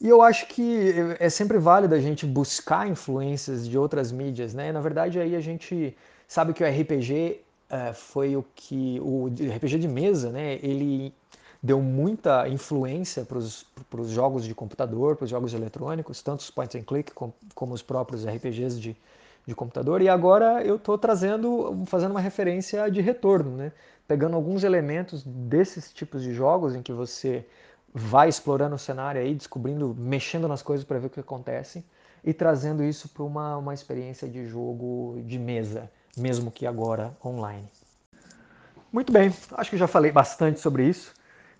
E 0.00 0.08
eu 0.08 0.22
acho 0.22 0.46
que 0.46 0.94
é 1.18 1.28
sempre 1.28 1.58
válido 1.58 1.92
a 1.94 2.00
gente 2.00 2.24
buscar 2.24 2.88
influências 2.88 3.68
de 3.68 3.76
outras 3.76 4.12
mídias, 4.12 4.54
né? 4.54 4.70
Na 4.70 4.80
verdade, 4.80 5.18
aí 5.18 5.34
a 5.34 5.40
gente 5.40 5.96
sabe 6.28 6.52
que 6.54 6.62
o 6.62 6.66
RPG 6.66 7.40
é, 7.68 7.92
foi 7.92 8.36
o 8.36 8.44
que 8.54 9.00
o 9.02 9.26
RPG 9.26 9.78
de 9.78 9.88
mesa, 9.88 10.30
né? 10.30 10.54
Ele 10.62 11.12
deu 11.62 11.80
muita 11.80 12.48
influência 12.48 13.24
para 13.24 13.38
os 13.38 14.10
jogos 14.10 14.44
de 14.44 14.54
computador, 14.54 15.16
para 15.16 15.24
os 15.24 15.30
jogos 15.30 15.52
eletrônicos, 15.54 16.22
tanto 16.22 16.40
os 16.40 16.50
point 16.50 16.78
and 16.78 16.82
click 16.82 17.12
como, 17.12 17.34
como 17.54 17.74
os 17.74 17.82
próprios 17.82 18.24
RPGs 18.24 18.80
de, 18.80 18.96
de 19.46 19.54
computador. 19.54 20.00
E 20.00 20.08
agora 20.08 20.62
eu 20.64 20.76
estou 20.76 20.96
trazendo, 20.96 21.84
fazendo 21.86 22.12
uma 22.12 22.20
referência 22.20 22.88
de 22.90 23.00
retorno, 23.00 23.56
né? 23.56 23.72
pegando 24.06 24.36
alguns 24.36 24.64
elementos 24.64 25.22
desses 25.24 25.92
tipos 25.92 26.22
de 26.22 26.32
jogos 26.32 26.74
em 26.74 26.82
que 26.82 26.92
você 26.92 27.44
vai 27.92 28.28
explorando 28.28 28.74
o 28.74 28.78
cenário 28.78 29.20
aí, 29.20 29.34
descobrindo, 29.34 29.94
mexendo 29.98 30.46
nas 30.46 30.62
coisas 30.62 30.84
para 30.84 30.98
ver 30.98 31.08
o 31.08 31.10
que 31.10 31.20
acontece 31.20 31.84
e 32.24 32.32
trazendo 32.32 32.82
isso 32.82 33.08
para 33.08 33.22
uma, 33.22 33.56
uma 33.56 33.74
experiência 33.74 34.28
de 34.28 34.46
jogo 34.46 35.20
de 35.26 35.38
mesa, 35.38 35.90
mesmo 36.16 36.50
que 36.50 36.66
agora 36.66 37.14
online. 37.24 37.68
Muito 38.92 39.12
bem, 39.12 39.32
acho 39.52 39.70
que 39.70 39.76
já 39.76 39.86
falei 39.86 40.10
bastante 40.10 40.60
sobre 40.60 40.88
isso. 40.88 41.12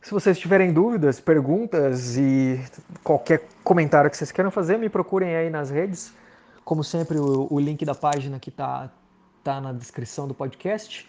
Se 0.08 0.14
vocês 0.14 0.38
tiverem 0.38 0.72
dúvidas, 0.72 1.20
perguntas 1.20 2.16
e 2.16 2.58
qualquer 3.04 3.46
comentário 3.62 4.10
que 4.10 4.16
vocês 4.16 4.32
queiram 4.32 4.50
fazer, 4.50 4.78
me 4.78 4.88
procurem 4.88 5.36
aí 5.36 5.50
nas 5.50 5.68
redes. 5.68 6.14
Como 6.64 6.82
sempre, 6.82 7.18
o, 7.18 7.46
o 7.50 7.60
link 7.60 7.84
da 7.84 7.94
página 7.94 8.40
que 8.40 8.48
está 8.48 8.90
tá 9.44 9.60
na 9.60 9.70
descrição 9.70 10.26
do 10.26 10.32
podcast. 10.32 11.06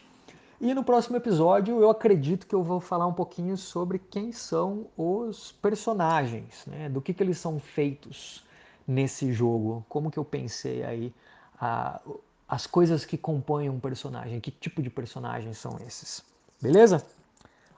E 0.59 0.73
no 0.73 0.83
próximo 0.83 1.15
episódio 1.15 1.79
eu 1.79 1.89
acredito 1.89 2.45
que 2.45 2.53
eu 2.53 2.61
vou 2.61 2.81
falar 2.81 3.07
um 3.07 3.13
pouquinho 3.13 3.55
sobre 3.55 3.99
quem 3.99 4.33
são 4.33 4.87
os 4.97 5.53
personagens, 5.53 6.65
né? 6.67 6.89
do 6.89 7.01
que, 7.01 7.13
que 7.13 7.23
eles 7.23 7.37
são 7.37 7.57
feitos 7.57 8.45
nesse 8.85 9.31
jogo, 9.31 9.85
como 9.87 10.11
que 10.11 10.19
eu 10.19 10.25
pensei 10.25 10.83
aí 10.83 11.13
a, 11.57 12.01
as 12.45 12.67
coisas 12.67 13.05
que 13.05 13.17
compõem 13.17 13.69
um 13.69 13.79
personagem, 13.79 14.41
que 14.41 14.51
tipo 14.51 14.81
de 14.81 14.89
personagens 14.89 15.57
são 15.57 15.79
esses. 15.87 16.21
Beleza? 16.61 17.01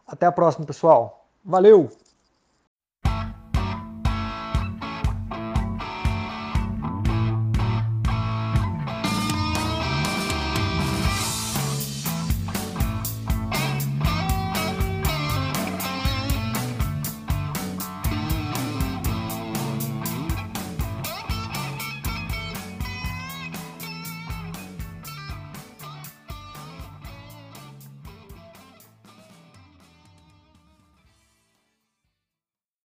Até 0.07 0.25
a 0.25 0.31
próxima, 0.31 0.65
pessoal. 0.65 1.20
Valeu! 1.43 1.89